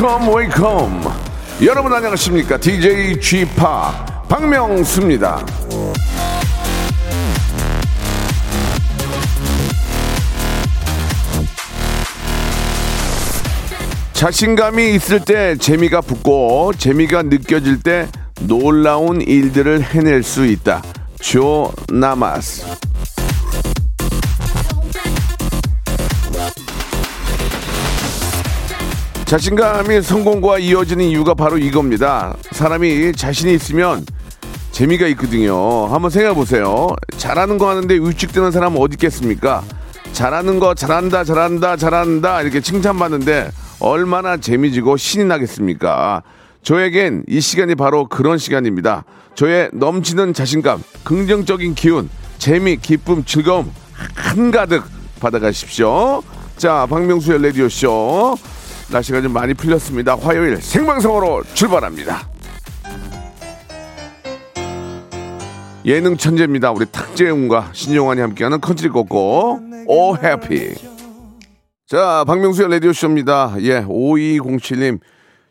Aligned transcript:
Welcome, 0.00 0.32
welcome. 0.32 1.10
여러분 1.60 1.92
안녕하십니까? 1.92 2.56
DJ 2.56 3.20
g 3.20 3.44
p 3.44 3.54
박명수입니다. 4.28 5.44
자신감이 14.12 14.94
있을 14.94 15.24
때 15.24 15.56
재미가 15.56 16.02
붙고 16.02 16.74
재미가 16.78 17.24
느껴질 17.24 17.82
때 17.82 18.06
놀라운 18.42 19.20
일들을 19.20 19.82
해낼 19.82 20.22
수 20.22 20.46
있다. 20.46 20.80
조 21.20 21.72
나마스. 21.88 22.64
자신감이 29.28 30.00
성공과 30.00 30.58
이어지는 30.58 31.04
이유가 31.04 31.34
바로 31.34 31.58
이겁니다. 31.58 32.34
사람이 32.52 33.12
자신이 33.12 33.52
있으면 33.52 34.06
재미가 34.72 35.06
있거든요. 35.08 35.84
한번 35.92 36.10
생각해 36.10 36.34
보세요. 36.34 36.86
잘하는 37.18 37.58
거 37.58 37.68
하는데 37.68 37.94
위축되는 37.94 38.50
사람은 38.50 38.80
어디 38.80 38.94
있겠습니까? 38.94 39.62
잘하는 40.14 40.58
거 40.58 40.72
잘한다 40.72 41.24
잘한다 41.24 41.76
잘한다 41.76 42.40
이렇게 42.40 42.62
칭찬받는데 42.62 43.50
얼마나 43.80 44.38
재미지고 44.38 44.96
신이 44.96 45.26
나겠습니까? 45.26 46.22
저에겐 46.62 47.24
이 47.28 47.42
시간이 47.42 47.74
바로 47.74 48.08
그런 48.08 48.38
시간입니다. 48.38 49.04
저의 49.34 49.68
넘치는 49.74 50.32
자신감, 50.32 50.82
긍정적인 51.04 51.74
기운, 51.74 52.08
재미, 52.38 52.78
기쁨, 52.78 53.22
즐거움 53.26 53.70
한가득 54.14 54.84
받아가십시오. 55.20 56.22
자, 56.56 56.86
박명수의 56.88 57.42
라디오쇼. 57.42 58.38
날씨가 58.90 59.20
좀 59.20 59.32
많이 59.32 59.54
풀렸습니다. 59.54 60.16
화요일 60.16 60.56
생방송으로 60.60 61.42
출발합니다. 61.54 62.28
예능 65.84 66.16
천재입니다. 66.16 66.72
우리 66.72 66.86
탁재훈과 66.86 67.70
신용환이 67.72 68.20
함께하는 68.20 68.60
컨트리 68.60 68.88
꼬꼬 68.88 69.60
Oh 69.86 70.16
Happy. 70.16 70.74
자, 71.86 72.24
박명수의 72.26 72.70
라디오 72.70 72.92
쇼입니다. 72.92 73.54
예, 73.60 73.82
5207님. 73.82 75.00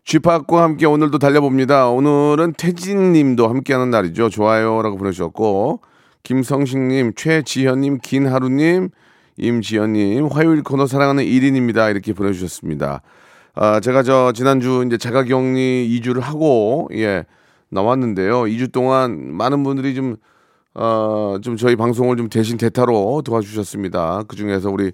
쥐팍과 0.05 0.61
함께 0.61 0.85
오늘도 0.85 1.17
달려봅니다. 1.17 1.89
오늘은 1.89 2.53
태진님도 2.53 3.47
함께하는 3.47 3.89
날이죠. 3.89 4.29
좋아요라고 4.29 4.97
보내주셨고 4.97 5.81
김성식님, 6.23 7.13
최지현님, 7.15 7.99
김하루님, 8.01 8.89
임지현님, 9.37 10.27
화요일 10.27 10.63
코너 10.63 10.87
사랑하는 10.87 11.23
1인입니다. 11.23 11.91
이렇게 11.91 12.13
보내주셨습니다. 12.13 13.01
아, 13.59 13.79
제가 13.79 14.03
저 14.03 14.31
지난주 14.33 14.83
이제 14.85 14.99
자가 14.99 15.23
격리 15.23 15.99
2주를 15.99 16.21
하고 16.21 16.87
예 16.93 17.25
나왔는데요. 17.69 18.43
2주 18.43 18.71
동안 18.71 19.33
많은 19.33 19.63
분들이 19.63 19.95
좀 19.95 20.15
어, 20.75 21.37
좀 21.41 21.57
저희 21.57 21.75
방송을 21.75 22.17
좀 22.17 22.29
대신 22.29 22.59
대타로 22.59 23.23
도와주셨습니다. 23.25 24.25
그 24.27 24.35
중에서 24.35 24.69
우리 24.69 24.91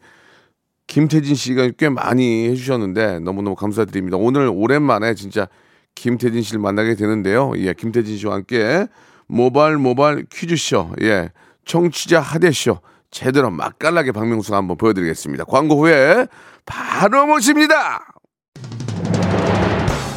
김태진 0.87 1.35
씨가 1.35 1.71
꽤 1.77 1.89
많이 1.89 2.47
해주셨는데 2.47 3.19
너무너무 3.19 3.57
감사드립니다. 3.57 4.15
오늘 4.15 4.47
오랜만에 4.47 5.13
진짜 5.13 5.49
김태진 5.95 6.41
씨를 6.41 6.61
만나게 6.61 6.95
되는데요. 6.95 7.51
예, 7.57 7.73
김태진 7.73 8.15
씨와 8.15 8.35
함께 8.35 8.87
모발 9.27 9.77
모발 9.77 10.23
퀴즈쇼, 10.31 10.93
예, 11.01 11.31
청취자 11.65 12.21
하대쇼 12.21 12.79
제대로 13.11 13.49
맛깔나게 13.51 14.13
박명수가 14.13 14.55
한번 14.55 14.77
보여드리겠습니다. 14.77 15.43
광고 15.43 15.75
후에 15.81 16.27
바로 16.65 17.27
모십니다. 17.27 18.12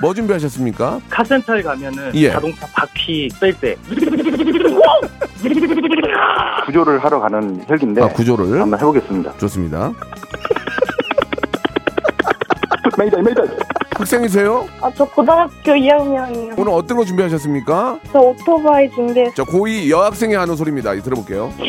뭐 0.00 0.14
준비하셨습니까? 0.14 1.00
카센터에 1.10 1.62
가면은 1.62 2.10
예. 2.14 2.30
자동차 2.30 2.66
바퀴 2.72 3.28
뺄 3.40 3.52
때. 3.60 3.76
구조를 6.66 7.02
하러 7.02 7.18
가는 7.20 7.64
헬기인데 7.68 8.02
아, 8.02 8.08
구조를. 8.08 8.60
한번 8.60 8.78
해보겠습니다. 8.78 9.36
좋습니다. 9.38 9.92
메이다, 12.98 13.18
메이다. 13.22 13.42
학생이세요? 13.96 14.66
아, 14.80 14.90
저 14.96 15.04
고등학교 15.04 15.72
2학년이요. 15.72 16.54
오늘 16.58 16.72
어떤 16.72 16.96
거 16.96 17.04
준비하셨습니까? 17.04 17.98
저 18.12 18.18
오토바이 18.18 18.90
준비했어요. 18.90 19.34
자, 19.34 19.42
고2 19.44 19.90
여학생이 19.90 20.34
하는 20.34 20.56
소리입니다. 20.56 20.94
이 20.94 21.02
들어볼게요. 21.02 21.52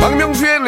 박명수의 0.00 0.57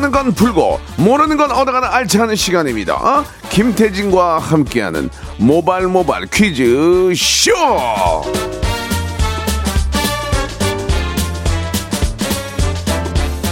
아는 0.00 0.10
건 0.10 0.32
풀고 0.32 0.80
모르는 0.96 1.36
건 1.36 1.50
얻어가는 1.50 1.86
알찬 1.86 2.34
시간입니다. 2.34 2.94
어? 2.94 3.22
김태진과 3.50 4.38
함께하는 4.38 5.10
모발 5.36 5.88
모발 5.88 6.24
퀴즈 6.24 7.12
쇼. 7.14 7.52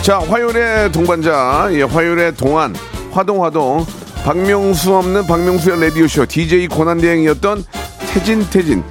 자, 0.01 0.21
화요일의 0.21 0.91
동반자, 0.91 1.69
예, 1.73 1.83
화요일의 1.83 2.35
동안 2.37 2.75
화동 3.13 3.45
화동 3.45 3.85
박명수 4.25 4.97
없는 4.97 5.27
박명수의 5.27 5.79
라디오 5.83 6.09
쇼 6.09 6.25
DJ 6.25 6.69
고난 6.69 6.97
대행이었던 6.99 7.63
태진 8.15 8.49
태진 8.49 8.83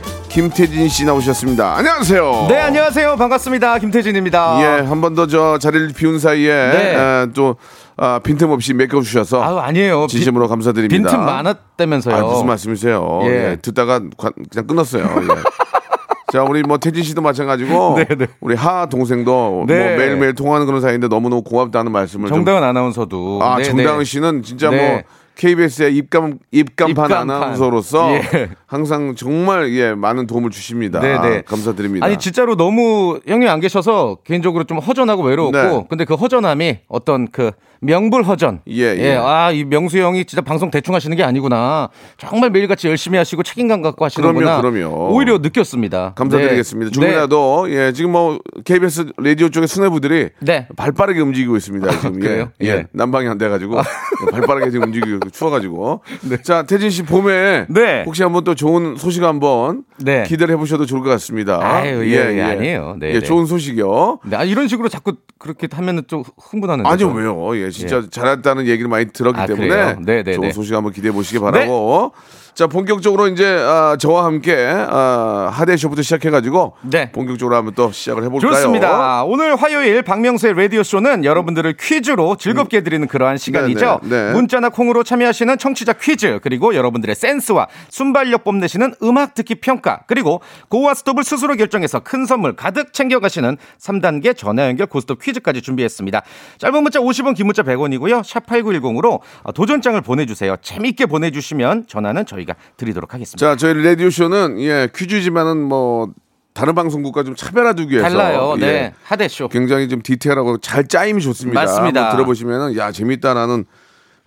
김태진 0.42 0.88
씨 0.88 1.04
나오셨습니다. 1.04 1.78
안녕하세요. 1.78 2.45
네, 2.48 2.60
안녕하세요. 2.60 3.16
반갑습니다. 3.18 3.80
김태진입니다. 3.80 4.60
예, 4.62 4.86
한 4.86 5.01
번 5.01 5.16
더 5.16 5.25
저 5.25 5.57
자리를 5.57 5.94
비운 5.98 6.19
사이에 6.19 6.50
네. 6.54 6.95
에, 6.95 7.25
또 7.34 7.56
아, 7.98 8.19
빈틈없이 8.19 8.75
메꿔 8.75 9.01
주셔서 9.01 9.42
아유, 9.44 9.57
아니에요. 9.57 10.01
빈- 10.01 10.07
진심으로 10.10 10.48
감사드립니다. 10.48 11.10
빈틈 11.10 11.25
많았다면서요. 11.25 12.16
아, 12.16 12.22
무슨 12.22 12.45
말씀이세요? 12.45 13.22
예. 13.24 13.28
예, 13.28 13.57
듣다가 13.60 14.00
관- 14.16 14.31
그냥 14.51 14.68
끊었어요. 14.68 15.06
예. 15.06 15.28
자, 16.31 16.44
우리 16.44 16.62
뭐 16.62 16.78
태진 16.78 17.01
씨도 17.04 17.19
마찬가지고 17.24 17.95
네, 17.98 18.06
네. 18.16 18.28
우리 18.39 18.54
하 18.54 18.86
동생도 18.86 19.66
네. 19.68 19.80
뭐 19.88 19.98
매일매일 19.98 20.36
통화하는 20.36 20.68
그런 20.68 20.81
사이인데 20.81 21.07
너무너무 21.07 21.42
고맙다는 21.42 21.92
말씀을 21.92 22.28
좀 22.30 22.38
정다은 22.45 22.62
아나운서도. 22.63 23.39
아, 23.42 23.57
네, 23.57 23.63
정다은 23.63 23.98
네. 24.00 24.04
씨는 24.04 24.44
진짜 24.44 24.69
네. 24.69 24.78
뭐 24.78 25.01
KBS의 25.38 25.95
입감 25.95 26.39
입간판 26.51 27.06
입간판. 27.06 27.31
아나운서로서 27.31 28.12
예. 28.16 28.50
항상 28.66 29.16
정말 29.16 29.72
예 29.74 29.94
많은 29.94 30.25
도움을 30.28 30.50
주십니다. 30.50 31.00
네, 31.00 31.19
네. 31.22 31.42
감사드립니다. 31.44 32.06
아니 32.06 32.18
진짜로 32.18 32.56
너무 32.56 33.19
형님 33.25 33.48
안 33.48 33.60
계셔서 33.60 34.18
개인적으로 34.24 34.63
좀 34.63 34.80
허전하고 34.80 35.24
외로웠고 35.24 35.57
네. 35.57 35.86
근데 35.89 36.06
그 36.06 36.16
허전함이 36.16 36.80
어떤 36.88 37.28
그 37.30 37.51
명불허전. 37.81 38.62
예, 38.69 38.95
예. 38.97 39.15
아, 39.15 39.51
이 39.51 39.63
명수 39.63 39.97
형이 39.97 40.25
진짜 40.25 40.41
방송 40.41 40.71
대충 40.71 40.95
하시는 40.95 41.15
게 41.15 41.24
아니구나. 41.24 41.89
정말 42.18 42.50
매일같이 42.50 42.88
열심히 42.88 43.18
하시고 43.18 43.44
책임감 43.44 43.81
갖고 43.81 44.06
하시는구나. 44.06 44.62
그럼요, 44.62 44.79
그럼요. 44.79 45.13
오히려 45.13 45.38
느꼈습니다. 45.38 46.13
감사드리겠습니다. 46.15 46.89
네. 46.89 46.94
조금이라도 46.94 47.68
예 47.71 47.91
지금 47.94 48.12
뭐 48.12 48.39
KBS 48.65 49.13
라디오 49.18 49.50
쪽의 49.50 49.68
수뇌부들이 49.68 50.29
네. 50.39 50.68
발빠르게 50.75 51.21
움직이고 51.21 51.56
있습니다. 51.57 51.89
지금 52.00 52.15
예, 52.15 52.19
그래요? 52.27 52.51
예. 52.63 52.68
예. 52.68 52.88
난방이 52.91 53.27
안 53.27 53.38
돼가지고 53.38 53.81
발빠르게 54.31 54.71
지금 54.71 54.88
움직이고 54.88 55.29
추워가지고. 55.29 56.01
자 56.44 56.63
태진 56.63 56.89
씨 56.89 57.03
봄에 57.03 57.65
네. 57.69 58.03
혹시 58.06 58.24
한번 58.24 58.44
또 58.44 58.56
좋은 58.56 58.95
소식 58.97 59.24
한번 59.24 59.83
네. 59.97 60.24
기대를 60.24 60.56
해보셔도 60.56 60.85
좋을 60.85 61.01
것 61.01 61.09
같습니다. 61.12 61.59
아유, 61.62 62.03
예, 62.12 62.38
예, 62.38 62.41
아니에요. 62.41 62.97
네, 63.00 63.09
예, 63.09 63.13
네. 63.13 63.21
좋은 63.21 63.45
소식이요. 63.45 64.19
네, 64.25 64.38
아, 64.38 64.44
이런 64.44 64.68
식으로 64.68 64.89
자꾸 64.89 65.13
그렇게 65.38 65.68
하면은 65.71 66.03
좀 66.07 66.24
흥분하는데. 66.38 66.89
아니요, 66.89 67.09
저. 67.09 67.13
왜요? 67.13 67.57
예, 67.57 67.67
진짜 67.72 68.04
잘했다는 68.10 68.68
얘기를 68.68 68.90
많이 68.90 69.06
들었기 69.06 69.40
아, 69.40 69.46
때문에? 69.46 69.96
네, 70.00 70.24
네, 70.24 70.34
좋은 70.34 70.48
네. 70.48 70.54
소식 70.54 70.74
한번 70.74 70.94
기대해 70.94 71.12
보시기 71.12 71.40
바라고. 71.40 72.14
자, 72.57 72.65
본격적으로 72.65 73.27
이제 73.27 73.45
아, 73.45 73.98
저와 74.00 74.25
함께 74.25 74.56
아, 74.56 75.48
하대 75.54 75.77
쇼부터 75.77 76.01
시작해가지고 76.01 76.74
네. 76.81 77.12
본격적으로 77.12 77.56
한번 77.56 77.75
또 77.75 77.92
시작을 77.92 78.24
해볼까요? 78.24 78.51
좋습니다. 78.51 79.24
오늘 79.25 79.56
화요일 79.56 80.01
박명수의 80.01 80.56
라디오 80.56 80.81
쇼는 80.81 81.24
여러분들을 81.24 81.77
퀴즈로 81.80 82.36
즐겁게 82.36 82.81
드리는 82.81 83.07
그러한 83.07 83.38
시간이죠. 83.38 84.00
네, 84.01 84.09
네. 84.09 84.33
문자나 84.33 84.69
콩으로 84.69 85.04
참여하시는 85.04 85.56
청취자 85.59 85.94
퀴즈 86.01 86.39
그리고 86.42 86.74
여러분들의 86.74 87.13
센스와 87.13 87.68
순발력 87.89 88.44
뽐내시는 88.44 88.95
음악 89.03 89.36
듣기 89.36 89.62
평가 89.62 90.00
그리고 90.07 90.42
고와 90.69 90.95
스톱을 90.95 91.24
스스로 91.24 91.53
결정해서 91.57 92.00
큰 92.00 92.25
선물 92.25 92.56
가득 92.56 92.92
챙겨가시는 92.92 93.57
3단계 93.80 94.36
전화 94.36 94.65
연결 94.68 94.88
고스톱 94.88 95.21
퀴즈까지 95.21 95.62
준비했습니다. 95.62 96.24
짧은 96.57 96.81
문자 96.81 97.00
50원, 97.00 97.36
긴 97.36 97.45
문자 97.45 97.62
100원이고요. 97.62 98.24
샵 98.24 98.48
8910으로 98.48 99.19
도전장을 99.53 100.01
보내주세요. 100.01 100.56
재밌게 100.63 101.06
보내주시면 101.06 101.86
전화는 101.86 102.25
저희 102.25 102.47
가 102.48 102.56
드리도록 102.78 103.14
하겠습니다. 103.14 103.38
자, 103.38 103.56
저희 103.56 103.74
라디오 103.84 104.10
쇼는 104.10 104.60
예 104.62 104.90
퀴즈지만은 104.96 105.58
뭐 105.62 106.12
다른 106.54 106.74
방송국과 106.74 107.24
좀 107.24 107.36
차별화두기 107.36 107.92
위해서 107.92 108.10
달라요. 108.10 108.56
예, 108.58 108.62
네. 108.62 108.94
하대쇼. 109.04 109.50
굉장히 109.50 109.88
좀 109.90 110.02
디테일하고 110.02 110.58
잘 110.58 110.88
짜임이 110.88 111.22
좋습니다. 111.22 111.62
맞습니다. 111.62 112.12
들어보시면은 112.12 112.76
야 112.78 112.92
재밌다라는 112.92 113.66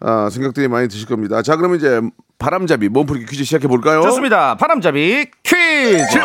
아, 0.01 0.29
생각들이 0.31 0.69
많이 0.69 0.87
드실 0.89 1.09
겁니다. 1.09 1.43
자, 1.43 1.57
그러면 1.57 1.77
이제 1.79 2.01
바람잡이 2.39 2.89
몸풀기 2.89 3.27
퀴즈 3.27 3.45
시작해 3.45 3.67
볼까요? 3.69 4.03
좋습니다. 4.03 4.57
바람잡이 4.57 5.27
퀴즈. 5.43 6.19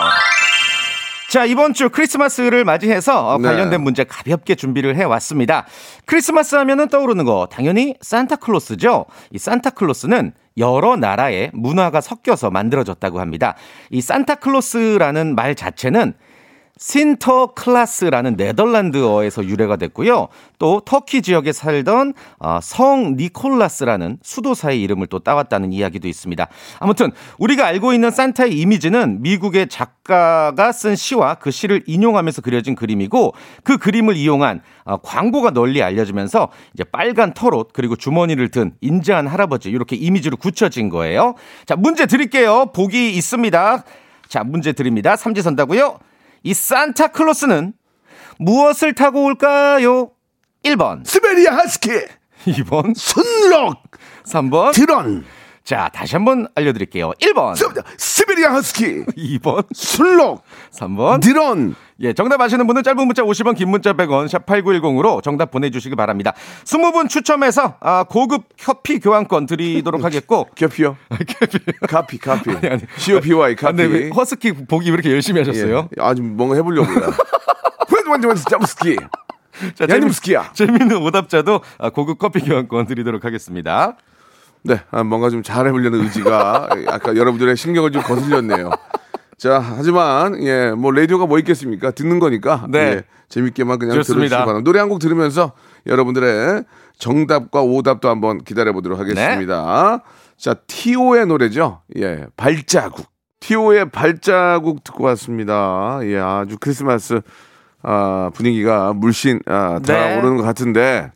자, 1.35 1.43
이번 1.43 1.73
주 1.73 1.89
크리스마스를 1.89 2.63
맞이해서 2.63 3.33
어, 3.33 3.37
네. 3.37 3.49
관련된 3.49 3.81
문제 3.81 4.05
가볍게 4.05 4.55
준비를 4.55 4.95
해 4.95 5.03
왔습니다. 5.03 5.65
크리스마스 6.05 6.55
하면은 6.55 6.87
떠오르는 6.87 7.25
거 7.25 7.49
당연히 7.51 7.93
산타클로스죠. 7.99 9.05
이 9.31 9.37
산타클로스는 9.37 10.31
여러 10.57 10.95
나라의 10.95 11.51
문화가 11.51 11.99
섞여서 11.99 12.51
만들어졌다고 12.51 13.19
합니다. 13.19 13.55
이 13.89 13.99
산타클로스라는 13.99 15.35
말 15.35 15.55
자체는 15.55 16.13
신터클라스라는 16.77 18.35
네덜란드어에서 18.35 19.45
유래가 19.45 19.77
됐고요. 19.77 20.27
또 20.59 20.81
터키 20.81 21.21
지역에 21.21 21.53
살던 21.53 22.13
어, 22.39 22.59
성 22.61 23.15
니콜라스라는 23.15 24.17
수도사의 24.21 24.81
이름을 24.81 25.07
또 25.07 25.19
따왔다는 25.19 25.71
이야기도 25.71 26.07
있습니다. 26.07 26.47
아무튼 26.79 27.11
우리가 27.37 27.65
알고 27.65 27.93
있는 27.93 28.11
산타의 28.11 28.59
이미지는 28.59 29.21
미국의 29.21 29.69
작가가 29.69 30.71
쓴 30.73 30.95
시와 30.95 31.35
그 31.35 31.49
시를 31.49 31.83
인용하면서 31.87 32.41
그려진 32.41 32.75
그림이고 32.75 33.33
그 33.63 33.77
그림을 33.77 34.17
이용한 34.17 34.61
어, 34.83 34.97
광고가 34.97 35.51
널리 35.51 35.81
알려지면서 35.81 36.49
이제 36.73 36.83
빨간 36.83 37.33
털옷 37.33 37.69
그리고 37.71 37.95
주머니를 37.95 38.49
든 38.49 38.73
인자한 38.81 39.27
할아버지 39.27 39.69
이렇게 39.69 39.95
이미지로 39.95 40.35
굳혀진 40.37 40.89
거예요. 40.89 41.35
자 41.65 41.75
문제 41.77 42.05
드릴게요. 42.05 42.67
보기 42.73 43.11
있습니다. 43.15 43.83
자 44.27 44.43
문제 44.43 44.73
드립니다. 44.73 45.15
삼지선다고요. 45.15 45.99
이 46.45 46.53
산타클로스는 46.53 47.73
무엇을 48.37 48.93
타고 48.93 49.23
올까요? 49.23 50.11
1번, 50.63 51.03
스베리아 51.05 51.57
하스키, 51.57 51.89
2번, 52.45 52.95
순록, 52.95 53.81
3번. 54.25 54.73
드론, 54.73 55.25
자, 55.63 55.89
다시 55.91 56.15
한번 56.15 56.47
알려드릴게요. 56.53 57.13
1번, 57.19 57.55
스- 57.55 57.63
스베리아 58.35 58.53
하스키, 58.53 59.05
2번, 59.05 59.65
순록, 59.73 60.43
3번. 60.73 61.21
드런. 61.21 61.73
예, 62.01 62.11
정답 62.13 62.41
아시는 62.41 62.67
분은 62.67 62.83
짧은 62.83 63.05
문자 63.07 63.23
50원, 63.23 63.55
긴 63.55 63.69
문자 63.69 63.93
100원, 63.93 64.27
샵 64.27 64.45
8910으로 64.45 65.23
정답 65.23 65.51
보내주시기 65.51 65.95
바랍니다. 65.95 66.33
20분 66.65 67.07
추첨해서 67.07 67.75
아, 67.79 68.03
고급 68.03 68.43
커피 68.61 68.99
교환권 68.99 69.45
드리도록 69.45 70.03
하겠고. 70.03 70.49
커피요? 70.59 70.97
카피, 71.87 72.17
카피. 72.17 72.49
COPY, 72.97 73.53
아, 73.53 73.55
근데 73.55 73.87
카피. 73.87 74.09
허스키 74.09 74.51
보기 74.51 74.89
왜 74.89 74.93
이렇게 74.95 75.11
열심히 75.11 75.39
하셨어요? 75.39 75.87
예. 75.97 76.01
아주 76.03 76.21
뭔가 76.21 76.55
해보려고요. 76.55 77.13
완전 78.09 78.29
완전 78.31 78.35
점스키. 78.49 78.97
자, 79.75 79.85
야님스키야. 79.89 80.51
재밌는 80.53 80.97
오답자도 80.97 81.61
아, 81.77 81.89
고급 81.89 82.19
커피 82.19 82.41
교환권 82.41 82.87
드리도록 82.87 83.23
하겠습니다. 83.23 83.95
네, 84.65 84.81
아, 84.91 85.03
뭔가 85.03 85.29
좀 85.29 85.43
잘해보려는 85.43 86.01
의지가 86.01 86.69
아까 86.89 87.15
여러분들의 87.15 87.55
신경을 87.55 87.91
좀 87.91 88.01
거슬렸네요. 88.01 88.71
자, 89.37 89.59
하지만 89.59 90.41
예, 90.43 90.71
뭐 90.71 90.91
라디오가 90.91 91.25
뭐 91.25 91.37
있겠습니까? 91.39 91.91
듣는 91.91 92.19
거니까 92.19 92.65
네. 92.69 92.79
예, 92.79 93.03
재밌게만 93.29 93.79
그냥 93.79 93.95
바랍니다. 94.41 94.63
노래 94.63 94.79
한 94.79 94.89
곡 94.89 94.99
들으면서 94.99 95.51
여러분들의 95.87 96.63
정답과 96.97 97.61
오답도 97.61 98.09
한번 98.09 98.43
기다려 98.43 98.71
보도록 98.73 98.97
하겠습니다. 98.99 99.99
자, 100.37 100.53
티오의 100.53 101.27
노래죠. 101.27 101.81
예, 101.97 102.25
발자국. 102.37 103.05
티오의 103.41 103.89
발자국 103.91 104.83
듣고 104.83 105.03
왔습니다. 105.05 105.99
예, 106.03 106.17
아주 106.17 106.57
크리스마스 106.59 107.21
아, 107.83 108.31
분위기가 108.33 108.93
물씬 108.93 109.41
아, 109.45 109.79
네. 109.83 109.93
달아오르는 109.93 110.37
것 110.37 110.43
같은데 110.43 111.11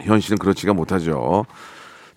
현실은 0.00 0.38
그렇지가 0.38 0.72
못하죠. 0.74 1.44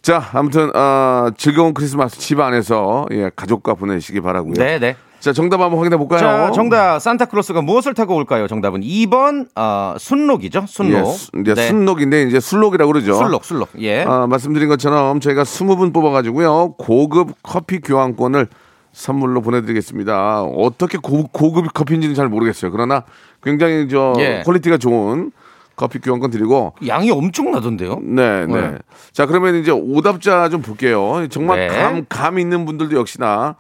자, 0.05 0.23
아무튼 0.33 0.69
아, 0.75 1.31
즐거운 1.35 1.73
크리스마스 1.73 2.19
집 2.19 2.39
안에서 2.39 3.07
예, 3.09 3.31
가족과 3.35 3.73
보내시기 3.73 4.21
바라고요. 4.21 4.53
네, 4.53 4.77
네. 4.77 4.95
자, 5.19 5.33
정답 5.33 5.59
한번 5.61 5.79
확인해 5.79 5.97
볼까요? 5.97 6.19
자, 6.19 6.51
정답 6.51 6.99
산타클로스가 6.99 7.63
무엇을 7.63 7.95
타고 7.95 8.15
올까요? 8.15 8.45
정답은 8.45 8.81
2번 8.81 9.47
어, 9.55 9.95
순록이죠. 9.97 10.65
순록. 10.67 11.11
예, 11.47 11.53
네. 11.55 11.67
순록인데 11.69 12.21
이제 12.21 12.39
술록이라고 12.39 12.93
그러죠. 12.93 13.15
술록, 13.15 13.45
술록. 13.45 13.69
예. 13.79 14.03
아, 14.03 14.27
말씀드린 14.27 14.69
것처럼 14.69 15.19
저희가 15.19 15.41
20분 15.41 15.91
뽑아 15.91 16.11
가지고요. 16.11 16.75
고급 16.77 17.31
커피 17.41 17.79
교환권을 17.79 18.47
선물로 18.93 19.41
보내드리겠습니다. 19.41 20.43
어떻게 20.43 20.99
고, 20.99 21.25
고급 21.31 21.73
커피인지는 21.73 22.13
잘 22.13 22.29
모르겠어요. 22.29 22.69
그러나 22.69 23.05
굉장히 23.41 23.89
저 23.89 24.13
예. 24.19 24.43
퀄리티가 24.45 24.77
좋은 24.77 25.31
커피 25.75 25.99
교환권 25.99 26.31
드리고 26.31 26.73
양이 26.87 27.11
엄청나던데요. 27.11 27.99
네, 28.01 28.45
네. 28.45 28.61
네. 28.61 28.77
자, 29.11 29.25
그러면 29.25 29.55
이제 29.55 29.71
오답자 29.71 30.49
좀 30.49 30.61
볼게요. 30.61 31.27
정말 31.29 31.59
네. 31.59 31.67
감, 31.67 32.05
감 32.07 32.39
있는 32.39 32.65
분들도 32.65 32.97
역시나 32.97 33.55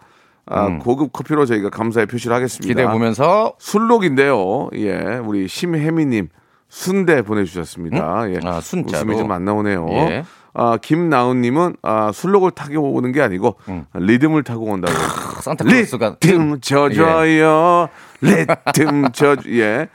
아, 0.47 0.77
고급 0.77 1.11
커피로 1.11 1.45
저희가 1.45 1.69
감사의 1.71 2.05
표시를 2.05 2.35
하겠습니다. 2.35 2.67
음. 2.67 2.69
기대해 2.69 2.87
보면서 2.91 3.53
술록인데요. 3.57 4.69
예, 4.75 5.19
우리 5.25 5.47
심혜미님 5.47 6.29
순대 6.69 7.21
보내주셨습니다. 7.23 8.31
예, 8.31 8.39
아, 8.43 8.61
순자로. 8.61 9.03
웃음이 9.05 9.17
좀 9.17 9.31
안 9.31 9.43
나오네요. 9.43 9.87
예. 9.91 10.23
아, 10.53 10.77
김나은님은 10.81 11.77
아, 11.81 12.11
술록을 12.13 12.51
타고 12.51 12.93
오는 12.93 13.11
게 13.11 13.21
아니고 13.21 13.55
음. 13.69 13.85
리듬을 13.93 14.43
타고 14.43 14.65
온다고. 14.65 14.93
산타클로스가 15.41 16.17
리듬 16.21 16.61
져줘요. 16.61 17.89
리듬 18.21 19.11
져. 19.11 19.35
예. 19.49 19.87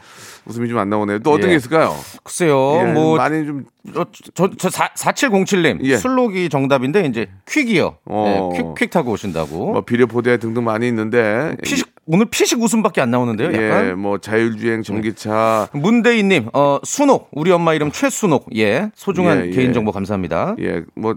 웃음이 0.51 0.69
좀 0.69 0.79
안 0.79 0.91
나오네요. 0.91 1.21
또 1.21 1.33
어떤 1.33 1.49
예. 1.49 1.53
게 1.53 1.57
있을까요? 1.57 1.95
글쎄요. 2.25 2.79
예, 2.81 2.93
뭐 2.93 3.17
많이 3.17 3.47
좀 3.47 3.65
저, 3.95 4.05
저, 4.35 4.51
저 4.57 4.69
4707님 4.69 5.79
예. 5.85 5.97
술록이 5.97 6.49
정답인데 6.49 7.07
이제 7.07 7.29
퀵이요. 7.49 7.97
어. 8.05 8.51
네, 8.53 8.59
퀵, 8.59 8.75
퀵 8.77 8.91
타고 8.91 9.13
오신다고. 9.13 9.73
뭐 9.73 9.81
비료 9.83 10.07
포대 10.07 10.37
등등 10.39 10.65
많이 10.65 10.89
있는데 10.89 11.57
피식 11.63 11.90
오늘 12.13 12.27
피식 12.27 12.61
웃음밖에 12.61 13.01
안 13.01 13.13
나오는데요. 13.13 13.49
약간. 13.51 13.89
예, 13.89 13.93
뭐 13.93 14.19
자율주행 14.19 14.83
전기차 14.83 15.69
문대인님, 15.73 16.49
어, 16.53 16.81
순옥, 16.83 17.29
우리 17.31 17.53
엄마 17.53 17.73
이름 17.73 17.93
최순옥, 17.93 18.47
예, 18.57 18.91
소중한 18.97 19.45
예, 19.45 19.47
예. 19.47 19.51
개인정보 19.51 19.93
감사합니다. 19.93 20.57
예, 20.59 20.83
뭐 20.97 21.15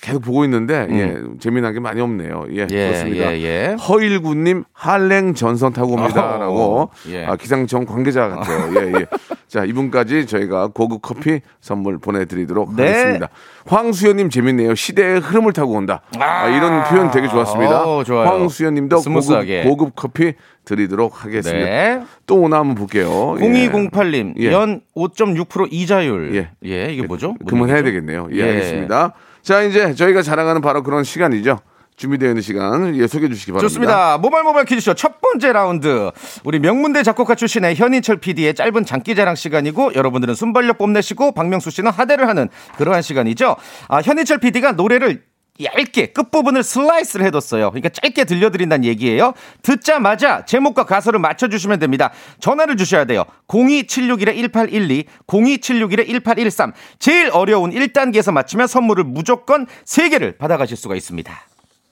계속 0.00 0.22
보고 0.22 0.44
있는데 0.44 0.86
예, 0.88 1.16
재미난 1.40 1.74
게 1.74 1.80
많이 1.80 2.00
없네요. 2.00 2.44
예, 2.52 2.62
음. 2.62 2.68
예, 2.70 2.86
그렇습니다. 2.86 3.36
예, 3.36 3.42
예. 3.42 3.76
허일구님 3.88 4.62
한랭 4.72 5.34
전선 5.34 5.72
타고 5.72 5.94
옵니다라고 5.94 6.90
예. 7.08 7.24
아, 7.26 7.34
기상청 7.34 7.84
관계자 7.84 8.28
같아요. 8.28 8.72
예, 8.76 8.92
예. 9.00 9.06
자, 9.48 9.64
이분까지 9.64 10.26
저희가 10.26 10.68
고급 10.68 11.02
커피 11.02 11.40
선물 11.60 11.98
보내드리도록 11.98 12.76
네. 12.76 12.86
하겠습니다. 12.86 13.28
황수연님 13.66 14.30
재밌네요. 14.30 14.74
시대의 14.74 15.20
흐름을 15.20 15.52
타고 15.52 15.72
온다. 15.72 16.02
아, 16.18 16.48
이런 16.48 16.84
표현 16.84 17.10
되게 17.10 17.26
좋았습니다. 17.28 17.84
어, 17.84 18.04
좋아요. 18.04 18.28
황수연님도 18.28 19.00
고급. 19.02 19.64
고급 19.64 19.92
커피 19.96 20.34
드리도록 20.64 21.24
하겠습니다. 21.24 21.64
네. 21.64 22.02
또 22.26 22.40
오나 22.40 22.58
한번 22.58 22.74
볼게요. 22.74 23.36
예. 23.40 23.44
0208님, 23.44 24.34
예. 24.38 24.50
연5.6% 24.50 25.68
이자율. 25.70 26.34
예. 26.34 26.50
예. 26.64 26.92
이게 26.92 27.02
뭐죠? 27.02 27.34
무슨 27.40 27.46
그만해야? 27.46 27.82
되겠네요. 27.82 28.28
예, 28.32 28.36
예. 28.36 28.42
알겠습니다. 28.42 29.14
자, 29.42 29.62
이제 29.62 29.94
저희가 29.94 30.22
자랑하는 30.22 30.60
바로 30.60 30.82
그런 30.82 31.04
시간이죠. 31.04 31.58
준비되어 31.96 32.28
있는 32.28 32.42
시간 32.42 32.94
예, 32.94 33.06
소개해 33.06 33.28
주시기 33.30 33.52
바랍니다. 33.52 33.68
좋습니다. 33.68 34.18
모발 34.18 34.42
모발 34.42 34.64
퀴즈쇼 34.64 34.94
첫 34.94 35.20
번째 35.20 35.52
라운드. 35.52 36.10
우리 36.44 36.58
명문대 36.58 37.02
작곡가 37.02 37.34
출신의 37.34 37.74
현인철 37.74 38.18
PD의 38.18 38.54
짧은 38.54 38.84
장기자랑 38.84 39.34
시간이고 39.34 39.94
여러분들은 39.94 40.34
순발력 40.34 40.78
뽐내시고 40.78 41.32
박명수 41.32 41.70
씨는 41.70 41.90
하대를 41.90 42.28
하는 42.28 42.48
그러한 42.76 43.00
시간이죠. 43.02 43.56
아, 43.88 44.00
현인철 44.02 44.38
PD가 44.38 44.72
노래를 44.72 45.22
얇게 45.62 46.06
끝부분을 46.08 46.62
슬라이스를 46.62 47.24
해뒀어요. 47.26 47.70
그러니까 47.70 47.88
짧게 47.88 48.24
들려드린다는 48.24 48.84
얘기예요. 48.84 49.32
듣자마자 49.62 50.44
제목과 50.44 50.84
가사를 50.84 51.18
맞춰주시면 51.18 51.78
됩니다. 51.78 52.10
전화를 52.40 52.76
주셔야 52.76 53.04
돼요. 53.04 53.24
02761-1812, 53.48 55.04
02761-1813. 55.26 56.72
제일 56.98 57.30
어려운 57.32 57.70
1단계에서 57.70 58.32
맞추면 58.32 58.66
선물을 58.66 59.04
무조건 59.04 59.66
3개를 59.84 60.38
받아가실 60.38 60.76
수가 60.76 60.94
있습니다. 60.94 61.32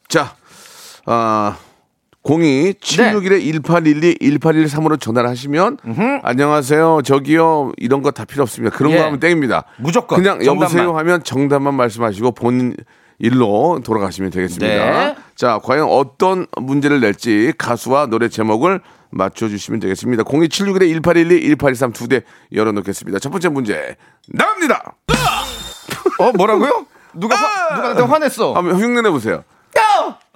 자, 0.09 0.35
아, 1.06 1.56
02 2.26 2.75
761에 2.80 3.44
1812 3.62 4.16
1813으로 4.21 4.99
전화를 4.99 5.28
하시면 5.28 5.76
안녕하세요. 6.23 7.02
저기요. 7.04 7.73
이런 7.76 8.00
거 8.02 8.11
다 8.12 8.25
필요 8.25 8.42
없습니다. 8.44 8.75
그런 8.76 8.92
예. 8.92 8.97
거 8.97 9.04
하면 9.04 9.21
땡입니다. 9.21 9.64
무조건 9.76 10.18
그냥 10.23 10.38
정답만. 10.40 10.62
여보세요 10.62 10.97
하면 10.97 11.23
정답만 11.23 11.75
말씀하시고 11.75 12.33
본인 12.33 12.75
일로 13.18 13.80
돌아가시면 13.85 14.30
되겠습니다. 14.30 14.66
네. 14.66 15.16
자, 15.37 15.61
과연 15.62 15.87
어떤 15.88 16.47
문제를 16.61 17.00
낼지 17.00 17.52
가수와 17.59 18.06
노래 18.06 18.28
제목을 18.28 18.80
맞춰주시면 19.11 19.80
되겠습니다. 19.80 20.25
02761에 20.25 20.90
1812 21.02 21.54
1813두 21.56 22.11
대 22.11 22.23
열어놓겠습니다. 22.52 23.18
첫 23.21 23.30
번째 23.30 23.49
문제 23.50 23.97
나갑니다. 24.28 24.94
어, 26.18 26.33
뭐라고요? 26.33 26.87
누가, 27.14 27.37
화, 27.37 27.75
누가 27.76 27.83
나한테 27.88 28.02
화냈어? 28.02 28.52
한번 28.54 28.80
흉내 28.80 29.02
내 29.02 29.11
보세요. 29.11 29.44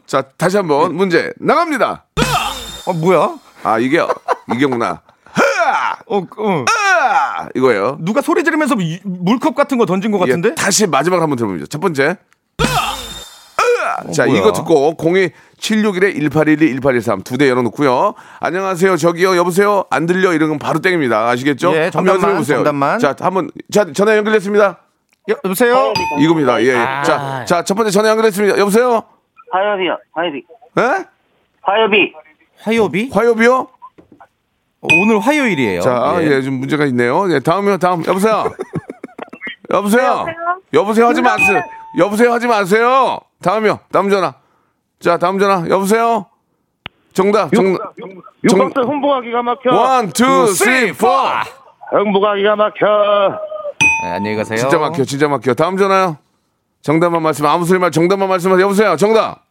자, 0.07 0.23
다시 0.39 0.57
한번 0.57 0.95
문제 0.95 1.33
나갑니다. 1.39 2.05
어, 2.87 2.93
뭐야? 2.95 3.37
아 3.65 3.79
이게 3.79 4.01
이게구나. 4.55 5.03
어, 6.07 6.19
어. 6.19 6.65
아, 6.67 7.49
이거예요. 7.55 7.99
누가 8.01 8.23
소리 8.23 8.43
지르면서 8.43 8.75
이- 8.79 9.01
물컵 9.05 9.55
같은 9.55 9.77
거 9.77 9.85
던진 9.85 10.11
것 10.11 10.19
같은데? 10.19 10.51
예, 10.51 10.55
다시 10.55 10.87
마지막 10.87 11.21
한번 11.21 11.37
들어봅니다. 11.37 11.67
첫 11.69 11.81
번째. 11.81 12.17
자, 14.13 14.25
어, 14.25 14.27
뭐야? 14.27 14.39
이거 14.39 14.53
듣고 14.53 14.95
02 14.99 15.31
761에 15.59 16.15
1812 16.17 16.81
1813 16.81 17.23
두 17.23 17.37
대 17.37 17.49
열어놓고요. 17.49 18.15
안녕하세요, 18.41 18.97
저기요, 18.97 19.37
여보세요, 19.37 19.85
안 19.91 20.07
들려 20.07 20.33
이런 20.33 20.49
건 20.51 20.59
바로 20.59 20.79
땡입니다. 20.81 21.29
아시겠죠? 21.29 21.75
예, 21.77 21.91
정답만, 21.91 22.37
보세요. 22.37 22.59
정답만. 22.59 22.99
자, 22.99 23.15
한번 23.21 23.51
자 23.73 23.87
전화 23.93 24.17
연결됐습니다. 24.17 24.79
여, 25.31 25.35
여보세요? 25.45 25.93
이겁니다. 26.19 26.61
예, 26.63 26.67
예. 26.69 26.77
아. 26.77 27.03
자, 27.03 27.45
자, 27.45 27.63
첫 27.65 27.75
번째 27.75 27.91
전화 27.91 28.11
연결됐습니다. 28.11 28.59
여보세요. 28.59 29.03
화요비요. 29.53 29.97
화요비. 30.13 30.43
예? 30.79 31.05
화요비. 31.63 32.13
화요비? 32.63 33.11
화요비요? 33.13 33.55
어, 34.81 34.87
오늘 35.03 35.19
화요일이에요. 35.19 35.81
자, 35.81 36.17
예. 36.21 36.27
예, 36.27 36.43
좀 36.43 36.55
문제가 36.55 36.85
있네요. 36.87 37.27
예, 37.33 37.41
다음이요, 37.41 37.79
다음. 37.79 38.03
여보세요. 38.09 38.53
여보세요. 39.71 40.27
여보세요 40.73 41.07
하지 41.09 41.21
마세요. 41.21 41.61
여보세요 41.99 42.33
하지 42.33 42.47
마세요. 42.47 43.21
다음이요. 43.43 43.81
다음 43.93 44.11
전화. 44.11 44.35
자, 45.01 45.17
다음 45.19 45.39
전화. 45.39 45.65
여보세요. 45.69 46.27
정답. 47.13 47.53
정답. 47.53 47.95
정- 47.97 48.23
육각수 48.45 48.79
흥보가 48.87 49.21
기가 49.23 49.43
막혀. 49.43 49.75
one, 49.75 50.09
two, 50.11 50.47
three, 50.49 50.93
four. 50.93 51.09
흥보가 51.93 52.37
기가 52.37 52.57
막혀. 52.57 52.87
네, 54.05 54.11
안녕히 54.13 54.37
가세요. 54.37 54.59
진짜 54.59 54.79
막혀, 54.79 55.05
진짜 55.05 55.29
막혀. 55.29 55.55
다음 55.55 55.77
전화요. 55.77 56.19
정답만 56.83 57.23
말씀, 57.23 57.45
아무 57.47 57.65
소리 57.65 57.79
말, 57.79 57.91
정답만 57.91 58.29
말씀하세요. 58.29 58.63
여보세요. 58.65 58.97
정답. 58.97 59.43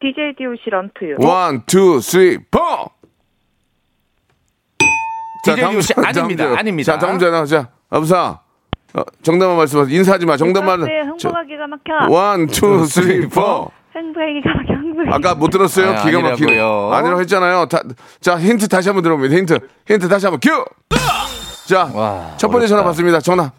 DJ 0.00 0.34
DOC 0.36 0.70
Run 0.70 0.85
To 0.85 0.96
You. 0.96 1.16
one, 1.18 1.62
two, 1.66 2.00
three, 2.00 2.38
four. 2.50 2.60
DJ 5.44 5.70
DOC 5.70 5.94
아닙니다. 5.96 6.44
아닙니다. 6.56 6.92
자, 6.92 6.98
다음 6.98 7.18
전화. 7.18 7.44
자, 7.46 7.68
여보세요. 7.92 8.38
어, 8.94 9.02
정답만 9.22 9.56
말씀하세요. 9.58 9.94
인사하지 9.96 10.26
마. 10.26 10.36
정답만. 10.36 10.80
네, 10.84 11.02
저- 11.18 11.28
흥보가 11.28 11.44
기가 11.44 11.66
막혀. 11.66 12.12
one, 12.12 12.46
two, 12.46 12.84
three, 12.86 13.28
four. 13.28 13.70
흥보가 13.94 14.26
기가 14.26 14.54
막혀. 14.54 15.14
아까 15.16 15.34
못 15.34 15.48
들었어요? 15.50 15.90
아, 15.90 16.02
기가. 16.04 16.18
아니라고요. 16.18 16.90
아니라고 16.92 17.20
했잖아요. 17.20 17.66
다, 17.66 17.80
자, 18.20 18.38
힌트 18.38 18.68
다시 18.68 18.88
한번 18.88 19.02
들어봅니다. 19.02 19.34
힌트. 19.36 19.58
힌트 19.86 20.08
다시 20.08 20.26
한번 20.26 20.40
큐! 20.40 20.64
자, 21.66 21.90
와, 21.94 22.34
첫 22.38 22.48
번째 22.48 22.66
전화 22.66 22.80
어렵다. 22.80 22.88
받습니다. 22.90 23.20
전화. 23.20 23.52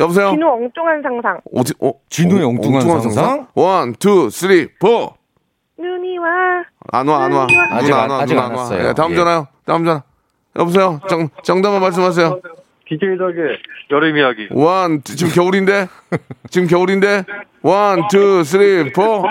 여보세요? 0.00 0.30
지누 0.30 0.44
엉뚱한 0.48 1.02
상상. 1.02 1.40
어디, 1.54 1.72
어, 1.80 1.92
지누의 2.10 2.42
어, 2.44 2.48
엉뚱한 2.48 2.80
상상? 3.00 3.46
one, 3.54 3.94
two, 3.94 4.28
three, 4.28 4.68
four. 4.80 5.14
눈이 5.78 6.18
와. 6.18 6.26
안 6.92 7.06
와, 7.06 7.24
안 7.24 7.32
와. 7.32 7.46
아직 7.70 7.92
안- 7.92 8.10
와, 8.10 8.18
아직 8.20 8.36
안 8.38 8.50
와. 8.52 8.58
왔어요. 8.62 8.88
예, 8.88 8.92
다음 8.92 9.12
예. 9.12 9.16
전화요. 9.16 9.46
다음 9.64 9.84
전화. 9.84 10.02
여보세요? 10.56 11.00
정, 11.08 11.28
정답만 11.44 11.80
말씀하세요. 11.80 12.40
DJ 12.98 13.18
DOC의 13.18 13.58
여름 13.90 14.16
이야기. 14.16 14.48
one, 14.50 15.02
two, 15.02 15.16
지금 15.16 15.32
겨울인데? 15.32 15.88
지금 16.50 16.66
겨울인데? 16.68 17.24
one, 17.62 18.08
two, 18.08 18.44
three, 18.44 18.92
four. 18.92 19.24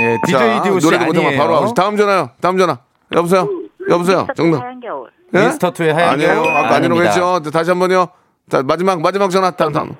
예, 0.00 0.16
자, 0.30 0.38
DJ 0.38 0.62
DOC 0.62 0.84
노래도 0.86 1.04
못하면 1.06 1.26
아니에요. 1.28 1.42
바로 1.42 1.56
하고 1.56 1.74
다음 1.74 1.96
전화요. 1.96 2.30
다음 2.40 2.56
전화. 2.58 2.78
여보세요? 3.12 3.48
여보세요? 3.88 4.26
정답. 4.36 4.62
하얀 4.62 4.80
겨울. 4.80 5.10
예? 5.34 5.38
미스터2의 5.38 5.92
하얀 5.92 6.10
아니에요. 6.14 6.34
겨울? 6.34 6.48
아까 6.56 6.74
아니라고. 6.76 7.02
했죠. 7.04 7.40
다시 7.52 7.70
한 7.70 7.78
번요. 7.78 8.08
자, 8.48 8.62
마지막 8.62 9.00
마지막 9.00 9.30
전화. 9.30 9.50
다음, 9.50 9.72
다음. 9.72 9.94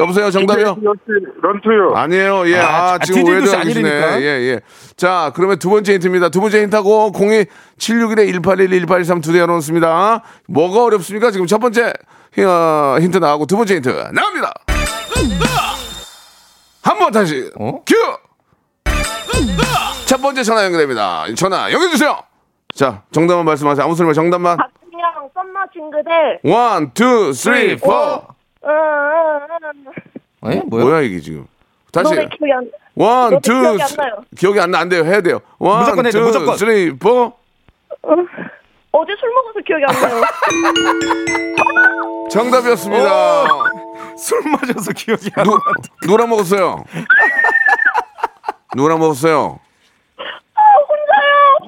여보세요. 0.00 0.30
정답이요? 0.30 0.76
Run 1.42 1.59
To 1.59 1.70
You. 1.70 1.92
아니에요. 1.94 2.48
예. 2.50 2.56
아, 2.58 2.92
아, 2.94 2.98
지금 2.98 3.24
DJ 3.24 3.34
오해도. 3.34 3.56
아니라니까. 3.58 4.20
예, 4.22 4.24
예. 4.26 4.60
자, 4.96 5.32
그러면 5.34 5.58
두 5.58 5.70
번째 5.70 5.94
힌트입니다. 5.94 6.28
두 6.28 6.40
번째 6.40 6.62
힌트하고 6.62 7.12
02 7.14 7.46
761에 7.78 8.32
1812 8.32 8.86
1813두대 8.86 9.38
열어놓습니다. 9.38 10.22
뭐가 10.48 10.84
어렵습니까? 10.84 11.30
지금 11.30 11.46
첫 11.46 11.58
번째 11.58 11.92
히- 12.34 12.42
어, 12.44 12.98
힌트 13.00 13.16
나가고 13.18 13.46
두 13.46 13.56
번째 13.56 13.76
힌트 13.76 13.88
나옵니다. 14.12 14.52
한 16.82 16.98
번 16.98 17.12
다시 17.12 17.50
어? 17.58 17.82
큐. 17.84 17.94
첫 20.06 20.20
번째 20.22 20.42
전화 20.42 20.64
연결됩니다. 20.64 21.24
전화 21.36 21.70
연결 21.72 21.90
주세요. 21.90 22.18
자, 22.74 23.02
정답만 23.12 23.44
말씀하세요. 23.44 23.84
아무 23.84 23.94
소리 23.94 24.06
말 24.06 24.14
정답만. 24.14 24.56
박진영 24.56 25.28
썸머 25.34 25.60
징그들. 25.72 26.40
one, 26.44 26.90
two, 26.94 27.32
three, 27.32 27.76
four. 27.76 28.22
응, 28.64 28.70
응, 28.70 29.84
응. 30.44 30.52
예? 30.52 30.62
뭐야? 30.66 30.84
뭐야 30.84 31.00
이게 31.02 31.20
지금? 31.20 31.46
다시 31.92 32.14
노래 32.14 32.26
기억이 32.28 32.52
안. 32.52 32.70
one, 32.94 33.40
two, 33.40 33.52
기억이 33.60 33.82
안 33.82 33.88
쓰- 33.88 33.96
나요. 33.96 34.12
기억이 34.36 34.60
안 34.60 34.70
나, 34.70 34.78
안 34.80 34.88
돼요. 34.88 35.04
해야 35.04 35.20
돼요. 35.20 35.40
one, 35.58 35.80
무조건 35.80 36.04
해야 36.04 36.12
돼, 36.12 36.18
two, 36.18 36.24
무조건. 36.24 36.56
three, 36.56 36.96
four. 36.98 37.32
어제 38.90 39.12
술 39.20 39.30
먹어서 39.34 39.60
기억이 39.64 39.84
안 39.86 40.00
나요. 40.00 40.22
정답이었습니다. 42.30 43.44
술 44.18 44.40
마셔서 44.50 44.92
기억이 44.92 45.30
안 45.36 45.44
누, 45.44 45.50
나. 45.52 45.58
누구랑 46.06 46.26
먹었어요? 46.26 46.84
누구랑 48.76 48.96
먹었어요? 48.96 49.60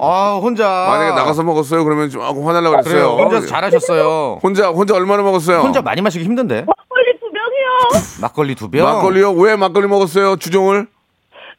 아, 0.03 0.39
혼자. 0.41 0.67
만약에 0.67 1.11
나가서 1.15 1.43
먹었어요? 1.43 1.83
그러면 1.83 2.09
좀 2.09 2.21
조금 2.23 2.47
화내려고 2.47 2.81
그래요. 2.81 3.15
그랬어요. 3.15 3.23
혼자 3.37 3.47
잘하셨어요. 3.47 4.39
혼자, 4.41 4.69
혼자 4.69 4.95
얼마나 4.95 5.21
먹었어요? 5.21 5.59
혼자 5.59 5.81
많이 5.81 6.01
마시기 6.01 6.25
힘든데. 6.25 6.65
막걸리 6.65 7.19
두 7.19 7.31
병이요. 7.31 8.03
막걸리 8.21 8.55
두 8.55 8.69
병. 8.71 8.85
막걸리요? 8.85 9.31
왜 9.33 9.55
막걸리 9.55 9.87
먹었어요? 9.87 10.37
주종을? 10.37 10.87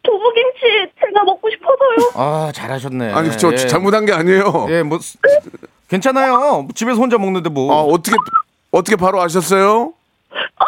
두부김치 0.02 0.92
제가 0.98 1.22
먹고 1.24 1.48
싶어서요. 1.50 2.10
아, 2.16 2.50
잘하셨네. 2.52 3.12
아니, 3.12 3.30
저 3.38 3.52
예. 3.52 3.56
잘못한 3.56 4.04
게 4.04 4.12
아니에요. 4.12 4.66
예, 4.70 4.82
뭐 4.82 4.98
스- 4.98 5.16
괜찮아요. 5.88 6.66
집에서 6.74 6.98
혼자 6.98 7.18
먹는데 7.18 7.48
뭐. 7.48 7.72
아, 7.72 7.82
어떻게, 7.82 8.16
어떻게 8.72 8.96
바로 8.96 9.20
아셨어요? 9.22 9.92
아, 10.56 10.64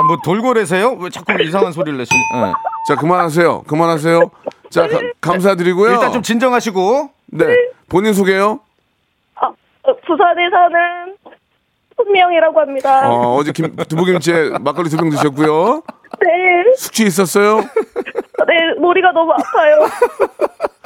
뭐 0.00 0.16
돌고래세요? 0.24 0.92
왜 1.00 1.10
자꾸 1.10 1.32
이상한 1.42 1.72
소리를 1.72 1.98
내시는? 1.98 2.22
예. 2.36 2.52
자, 2.88 2.94
그만하세요. 2.96 3.62
그만하세요. 3.62 4.30
자, 4.70 4.88
가- 4.88 5.00
감사드리고요. 5.20 5.90
일단 5.92 6.12
좀 6.12 6.22
진정하시고. 6.22 7.10
네. 7.26 7.44
본인 7.88 8.14
소개요? 8.14 8.60
아, 9.34 9.46
어, 9.48 9.96
부산에 10.06 10.48
사는 10.50 11.16
손미영이라고 11.96 12.60
합니다. 12.60 13.08
어, 13.10 13.34
어제 13.36 13.52
김, 13.52 13.76
두부김치에 13.76 14.50
막걸리 14.60 14.88
두 14.88 14.96
병 14.96 15.10
드셨고요. 15.10 15.82
네, 16.20 16.74
숙취 16.76 17.04
있었어요? 17.04 17.58
네, 17.58 18.74
머리가 18.80 19.12
너무 19.12 19.32
아파요. 19.32 19.88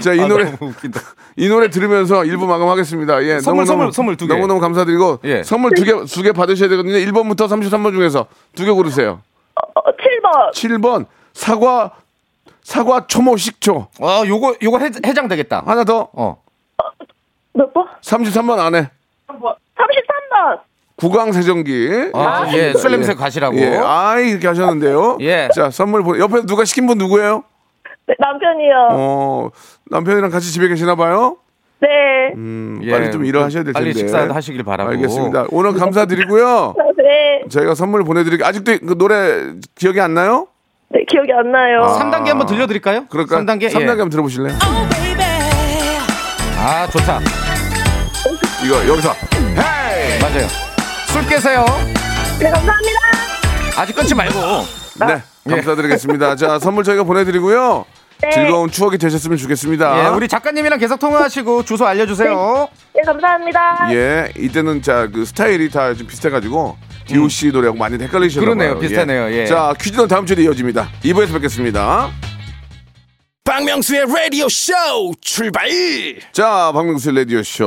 자, 0.00 0.12
이 0.14 0.20
아, 0.20 0.26
노래 0.28 0.44
너무 0.44 0.70
웃긴다. 0.70 1.00
이 1.36 1.48
노래 1.48 1.68
들으면서 1.70 2.24
일부 2.24 2.46
마감하겠습니다. 2.46 3.22
예, 3.24 3.40
선물, 3.40 3.64
너무너무, 3.64 3.66
선물, 3.66 3.92
선물 3.92 4.16
두 4.16 4.26
개. 4.26 4.34
너무너무 4.34 4.60
감사드리고 4.60 5.20
예. 5.24 5.42
선물 5.42 5.72
두 5.74 5.84
개 5.84 5.92
두 5.92 6.22
개 6.22 6.32
받으셔야 6.32 6.68
되거든요. 6.70 6.94
1번부터 6.94 7.46
33번 7.48 7.92
중에서 7.92 8.26
두 8.54 8.64
개 8.64 8.70
고르세요. 8.70 9.20
어, 9.54 9.80
7번. 9.82 10.52
7번 10.52 11.06
사과 11.32 11.92
사과 12.62 13.06
초모 13.06 13.36
식초. 13.36 13.88
아, 14.00 14.22
요거 14.26 14.56
요거 14.62 14.78
해, 14.78 14.90
해장 15.06 15.28
되겠다. 15.28 15.62
하나 15.66 15.84
더. 15.84 16.08
어. 16.12 16.36
몇 17.54 17.72
번? 17.72 17.86
33번 18.02 18.58
안에 18.58 18.90
33번. 19.28 20.60
구강 20.96 21.32
세정기. 21.32 22.10
아, 22.14 22.50
예, 22.54 22.72
술 22.74 22.90
냄새 22.90 23.14
가시라고. 23.14 23.56
예, 23.56 23.76
아이 23.76 24.30
이렇게 24.30 24.48
하셨는데요. 24.48 25.18
예. 25.20 25.48
자, 25.54 25.70
선물 25.70 26.02
보 26.02 26.18
옆에 26.18 26.42
누가 26.44 26.64
시킨 26.64 26.86
분 26.88 26.98
누구예요? 26.98 27.44
네, 28.08 28.14
남편이요. 28.18 28.88
어, 28.92 29.50
남편이랑 29.90 30.30
같이 30.30 30.50
집에 30.50 30.66
계시나 30.68 30.94
봐요? 30.94 31.36
네. 31.80 31.88
음, 32.34 32.80
예, 32.82 32.90
빨리 32.90 33.10
좀 33.12 33.24
일어나셔야 33.24 33.62
될 33.62 33.72
텐데. 33.74 33.78
빨리 33.78 33.94
식사도 33.94 34.32
하시길 34.34 34.64
바라고. 34.64 34.90
알겠습니다. 34.90 35.46
오늘 35.50 35.74
감사드리고요. 35.74 36.74
네. 36.98 37.42
저희가 37.50 37.74
선물 37.74 38.02
보내드릴게요. 38.04 38.46
아직도 38.48 38.78
그 38.86 38.96
노래 38.98 39.52
기억이 39.74 40.00
안 40.00 40.14
나요? 40.14 40.48
네, 40.88 41.04
기억이 41.08 41.30
안 41.32 41.52
나요. 41.52 41.82
아. 41.82 41.98
3단계 41.98 42.28
한번 42.28 42.46
들려드릴까요? 42.46 43.06
그럴까? 43.08 43.40
3단계? 43.40 43.68
3단계 43.68 43.82
예. 43.82 43.88
한번 43.88 44.08
들어보실래요? 44.10 44.54
아, 46.60 46.86
좋다. 46.90 47.20
이거 48.64 48.88
여기서 48.88 49.10
헤이! 49.12 50.18
맞아요. 50.20 50.48
술 51.08 51.24
깨세요. 51.28 51.64
네, 52.40 52.50
감사합니다. 52.50 52.98
아직 53.76 53.94
끊지 53.94 54.14
말고. 54.14 54.34
네, 55.06 55.22
감사드리겠습니다. 55.54 56.34
자, 56.36 56.58
선물 56.58 56.82
저희가 56.82 57.04
보내드리고요. 57.04 57.84
네. 58.22 58.30
즐거운 58.30 58.70
추억이 58.70 58.98
되셨으면 58.98 59.38
좋겠습니다. 59.38 60.04
예, 60.04 60.08
우리 60.08 60.26
작가님이랑 60.26 60.78
계속 60.78 60.98
통화하시고 60.98 61.64
주소 61.64 61.86
알려주세요. 61.86 62.68
네, 62.94 63.02
감사합니다. 63.06 63.88
예, 63.94 64.32
이때는 64.36 64.82
자 64.82 65.06
그 65.12 65.24
스타일이 65.24 65.70
다 65.70 65.94
좀 65.94 66.06
비슷해가지고 66.06 66.76
D.O.C 67.06 67.48
노래하고 67.52 67.78
많이 67.78 67.94
헷갈리셨나 68.02 68.44
음. 68.44 68.44
그러네요. 68.44 68.70
봐요. 68.74 68.80
비슷하네요. 68.80 69.30
예. 69.32 69.46
자, 69.46 69.72
퀴즈는 69.80 70.08
다음 70.08 70.26
주에 70.26 70.42
이어집니다. 70.42 70.88
2부에서 71.04 71.32
뵙겠습니다. 71.34 72.10
박명수의 73.44 74.04
라디오 74.14 74.46
쇼 74.48 74.72
출발 75.22 75.68
자, 76.32 76.70
박명수 76.74 77.10
라디오 77.12 77.42
쇼 77.42 77.64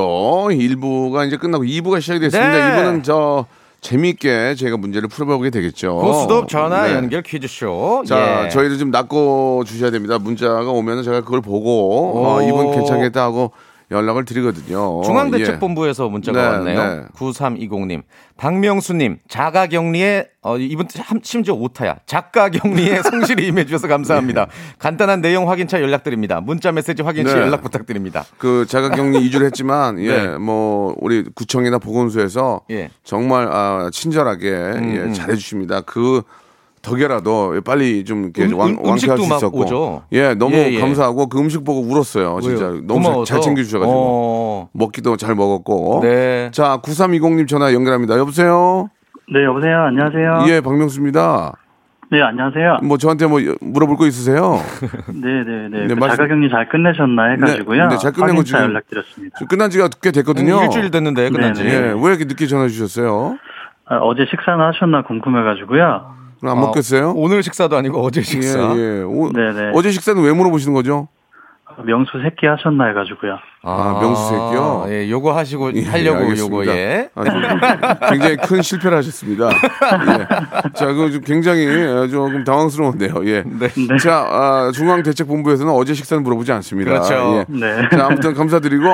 1부가 0.52 1.26
이제 1.28 1.38
끝나고 1.38 1.64
2부가 1.64 2.00
시작이 2.02 2.20
됐습니다. 2.20 2.52
네. 2.76 2.84
2부는 2.84 3.04
저 3.04 3.46
재미있게 3.82 4.54
저희가 4.56 4.78
문제를 4.78 5.10
풀어보게 5.10 5.50
되겠죠. 5.50 5.98
고스톱 5.98 6.48
전화 6.48 6.88
네. 6.88 6.94
연결 6.94 7.24
퀴즈쇼. 7.24 8.04
자, 8.08 8.46
예. 8.46 8.50
저희를 8.50 8.78
좀 8.78 8.92
낚고 8.92 9.64
주셔야 9.66 9.90
됩니다. 9.90 10.20
문자가 10.20 10.70
오면 10.70 11.00
은 11.00 11.04
제가 11.04 11.22
그걸 11.22 11.42
보고 11.42 12.24
어, 12.24 12.38
오. 12.38 12.42
이분 12.48 12.72
괜찮겠다 12.72 13.24
하고 13.24 13.52
연락을 13.92 14.26
드리거든요. 14.26 15.02
중앙대책본부에서 15.04 16.08
문자가 16.10 16.42
네, 16.42 16.48
왔네요. 16.48 16.96
네. 17.02 17.06
9320님. 17.14 18.04
박명수님, 18.38 19.20
자가 19.28 19.68
격리에, 19.68 20.28
어, 20.42 20.58
이분 20.58 20.88
참- 20.88 21.20
심지어 21.22 21.54
오타야. 21.54 21.98
작가 22.08 22.50
격리에 22.50 23.02
성실히 23.38 23.48
임해주셔서 23.48 23.88
감사합니다. 23.88 24.48
간단한 24.80 25.22
내용 25.22 25.50
확인차 25.50 25.80
연락드립니다. 25.82 26.42
문자 26.42 26.72
메시지 26.72 27.04
확인 27.04 27.28
시 27.28 27.36
네. 27.36 27.42
연락 27.42 27.62
부탁드립니다. 27.62 28.22
예. 28.26 28.36
그 28.40 28.66
자가 28.68 28.90
격리 28.90 29.20
2주를 29.30 29.46
했지만 29.46 30.00
예, 30.00 30.08
네. 30.26 30.38
뭐 30.38 30.96
우리 31.00 31.24
구청이나 31.36 31.78
보건소에서 31.78 32.62
예. 32.72 32.90
정말 33.04 33.48
아, 33.52 33.90
친절하게 33.92 34.48
예, 34.50 34.54
음. 34.80 35.14
잘해 35.14 35.36
주십니다. 35.36 35.82
그 35.82 36.24
덕에라도 36.82 37.60
빨리 37.66 38.04
좀 38.04 38.24
이렇게 38.24 38.46
음, 38.46 38.58
왕, 38.60 38.70
음, 38.72 38.78
왕쾌할 38.86 39.18
수막 39.18 39.38
있었고 39.38 39.60
오죠? 39.60 40.04
예, 40.12 40.34
너무 40.34 40.56
예, 40.56 40.72
예. 40.74 40.80
감사하고 40.80 41.28
그 41.28 41.40
음식 41.40 41.64
보고 41.64 41.82
울었어요. 41.82 42.40
진짜 42.42 42.68
왜요? 42.68 42.82
너무 42.88 43.02
잘, 43.04 43.12
고마워서? 43.12 43.26
잘 43.26 43.42
챙겨 43.42 43.64
주셔 43.64 43.80
가지고 43.80 43.96
어, 43.98 44.70
먹기도 44.74 45.18
잘 45.18 45.36
먹었고. 45.36 46.00
네. 46.04 46.50
자, 46.52 46.80
9320님 46.84 47.48
전화 47.48 47.74
연결합니다. 47.74 48.18
여보세요? 48.18 48.90
네, 49.32 49.44
여보세요. 49.46 49.84
안녕하세요. 49.84 50.46
예, 50.54 50.62
박명수입니다. 50.62 51.54
네, 52.12 52.22
안녕하세요. 52.22 52.80
뭐 52.84 52.98
저한테 52.98 53.26
뭐 53.26 53.40
물어볼 53.62 53.96
거 53.96 54.06
있으세요? 54.06 54.60
네, 55.14 55.44
네, 55.46 55.70
네. 55.72 55.88
네, 55.88 55.88
그 55.88 55.94
말씀- 55.94 56.18
자가격리 56.18 56.50
잘 56.50 56.68
끝내셨나 56.68 57.30
해가지고요. 57.36 57.84
네, 57.84 57.90
네, 57.96 57.98
잘 57.98 58.12
끝낸 58.12 58.36
거 58.36 58.44
지금- 58.44 58.60
연락드렸습니다. 58.60 59.38
지금 59.38 59.48
끝난 59.48 59.70
지가 59.70 59.88
꽤 60.02 60.12
됐거든요. 60.12 60.58
음, 60.58 60.64
일주일 60.66 60.92
됐는데 60.92 61.30
끝난 61.30 61.54
지. 61.54 61.64
네, 61.64 61.70
예, 61.74 61.80
네. 61.80 61.88
왜 61.94 62.02
이렇게 62.10 62.26
늦게 62.26 62.48
전화 62.48 62.68
주셨어요? 62.68 63.38
아, 63.86 63.96
어제 64.00 64.26
식사는 64.30 64.60
하셨나 64.60 65.04
궁금해가지고요. 65.04 66.21
안 66.44 66.50
어, 66.50 66.56
먹겠어요? 66.56 67.14
오늘 67.16 67.44
식사도 67.44 67.76
아니고 67.76 68.02
어제 68.04 68.22
식사. 68.22 68.60
예, 68.76 69.00
예. 69.00 69.02
오- 69.04 69.32
네네. 69.32 69.72
어제 69.74 69.92
식사는 69.92 70.22
왜 70.24 70.32
물어보시는 70.34 70.74
거죠? 70.74 71.08
명수 71.86 72.12
새끼 72.22 72.46
하셨나 72.48 72.88
해가지고요. 72.88 73.38
아, 73.64 74.00
명수 74.02 74.28
새끼요? 74.30 74.86
예, 74.90 75.10
요거 75.10 75.32
하시고 75.36 75.74
예, 75.76 75.84
하려고 75.86 76.20
알겠습니다. 76.20 76.56
요거 76.62 76.68
예. 76.68 77.10
아, 77.16 77.24
좀 77.24 77.42
굉장히 78.10 78.36
큰 78.38 78.62
실패를 78.62 78.98
하셨습니다. 78.98 79.50
예. 79.50 80.70
자, 80.74 80.88
그좀 80.88 81.22
굉장히 81.22 81.66
어, 81.88 82.08
조금 82.08 82.44
당황스러운데요. 82.44 83.26
예. 83.26 83.44
네. 83.46 83.70
네. 83.70 83.98
자, 83.98 84.18
아, 84.30 84.72
중앙대책본부에서는 84.74 85.72
어제 85.72 85.94
식사는 85.94 86.22
물어보지 86.24 86.52
않습니다. 86.52 86.92
그렇죠. 86.92 87.14
예. 87.38 87.46
네. 87.48 87.90
자, 87.90 88.08
아무튼 88.08 88.34
감사드리고 88.34 88.86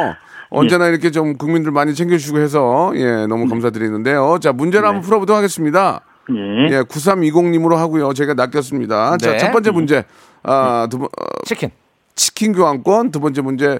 언제나 0.49 0.88
이렇게 0.88 1.10
좀 1.12 1.36
국민들 1.38 1.71
많이 1.71 1.93
챙겨주시고 1.95 2.38
해서 2.38 2.91
예, 2.95 3.25
너무 3.27 3.47
감사드리는데요. 3.49 4.38
자, 4.39 4.53
문제를 4.53 4.88
한번 4.88 5.01
풀어보도록 5.01 5.36
하겠습니다. 5.38 6.01
예. 6.35 6.67
예, 6.75 6.81
9320님으로 6.81 7.75
하고요. 7.75 8.13
제가 8.13 8.33
낚였습니다. 8.33 9.17
자, 9.17 9.31
네. 9.31 9.37
첫 9.37 9.51
번째 9.51 9.71
문제. 9.71 10.03
아, 10.43 10.87
두 10.89 10.99
번, 10.99 11.05
어, 11.07 11.25
치킨. 11.45 11.69
치킨 12.15 12.53
교환권, 12.53 13.11
두 13.11 13.19
번째 13.19 13.41
문제 13.41 13.79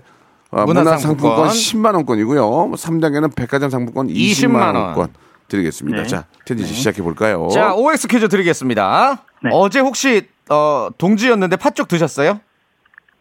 어, 0.52 0.64
문화상품권. 0.66 1.36
문화상품권 1.36 1.50
10만 1.50 1.96
원권이고요. 1.96 2.72
3단계는 2.72 3.36
백화점 3.36 3.70
상품권 3.70 4.08
20만, 4.08 4.50
20만 4.50 4.56
원. 4.62 4.76
원권 4.76 5.10
드리겠습니다. 5.50 6.02
네. 6.04 6.08
자, 6.08 6.26
텐지 6.46 6.66
씨 6.66 6.74
시작해 6.74 7.02
볼까요? 7.02 7.48
자, 7.54 7.74
OX 7.74 8.08
퀴즈 8.08 8.28
드리겠습니다. 8.30 9.24
네. 9.44 9.50
어제 9.54 9.80
혹시 9.80 10.28
어, 10.50 10.90
동지였는데 10.98 11.56
팥죽 11.58 11.88
드셨어요? 11.88 12.40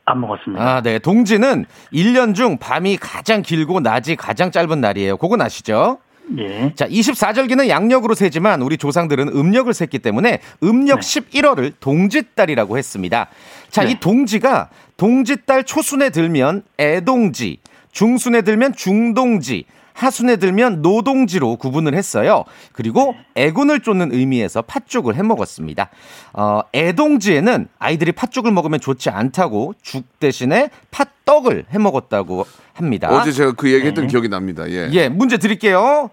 안 0.05 0.21
먹었습니다. 0.21 0.63
아, 0.63 0.81
네. 0.83 0.99
동지는 1.01 1.67
1년 1.93 2.35
중 2.35 2.59
밤이 2.59 2.97
가장 2.99 3.43
길고 3.43 3.81
낮이 3.81 4.15
가장 4.15 4.53
짧은 4.53 4.81
날이에요. 4.81 5.17
그건 5.17 5.41
아시죠? 5.41 5.99
예. 6.39 6.73
자, 6.75 6.89
24절기는 6.89 7.69
양력으로 7.69 8.15
세지만 8.15 8.63
우리 8.63 8.77
조상들은 8.77 9.29
음력을 9.29 9.73
셌기 9.73 9.99
때문에 9.99 10.41
음력 10.63 11.01
11월을 11.01 11.75
동짓달이라고 11.81 12.79
했습니다. 12.79 13.29
자, 13.71 13.85
네. 13.85 13.93
이 13.93 14.01
동지가 14.01 14.71
동짓달 14.97 15.65
초순에 15.65 16.11
들면 16.11 16.63
애동지, 16.79 17.59
중순에 17.93 18.43
들면 18.43 18.75
중동지, 18.75 19.65
하순에 19.97 20.37
들면 20.37 20.83
노동지로 20.83 21.57
구분을 21.57 21.95
했어요. 21.95 22.45
그리고 22.73 23.15
애군을 23.35 23.81
쫓는 23.81 24.13
의미에서 24.13 24.63
팥죽을 24.63 25.17
해 25.17 25.23
먹었습니다. 25.23 25.89
어, 26.35 26.61
애동지에는 26.75 27.69
아이들이 27.79 28.13
팥죽을 28.13 28.53
먹으면 28.53 28.79
좋지 28.79 29.09
않다고 29.09 29.75
죽 29.81 30.05
대신에 30.21 30.69
팥 30.91 31.16
떡을 31.27 31.67
해 31.75 31.79
먹었다고 31.79 32.47
합니다. 32.73 33.09
어제 33.11 33.31
제가 33.33 33.53
그 33.53 33.71
얘기했던 33.71 34.07
기억이 34.07 34.29
납니다. 34.31 34.67
예. 34.71 34.89
예, 34.93 35.09
문제 35.11 35.37
드릴게요. 35.37 36.09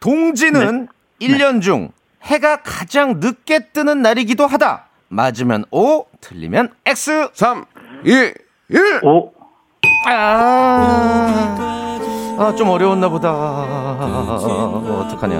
동지는 0.00 0.88
일 1.18 1.38
1년 1.38 1.62
중 1.62 1.90
해가 2.22 2.62
가장 2.62 3.20
늦게 3.20 3.70
뜨는 3.72 4.02
날이기도 4.02 4.46
하다. 4.46 4.86
맞으면 5.08 5.64
O, 5.70 6.04
틀리면 6.20 6.70
X. 6.84 7.30
3, 7.32 7.64
2, 8.04 8.10
1. 8.70 9.00
오. 9.02 9.32
아, 10.06 11.98
아, 12.38 12.54
좀 12.56 12.68
어려웠나 12.68 13.08
보다. 13.08 13.30
어, 13.32 15.04
어떡하냐. 15.06 15.36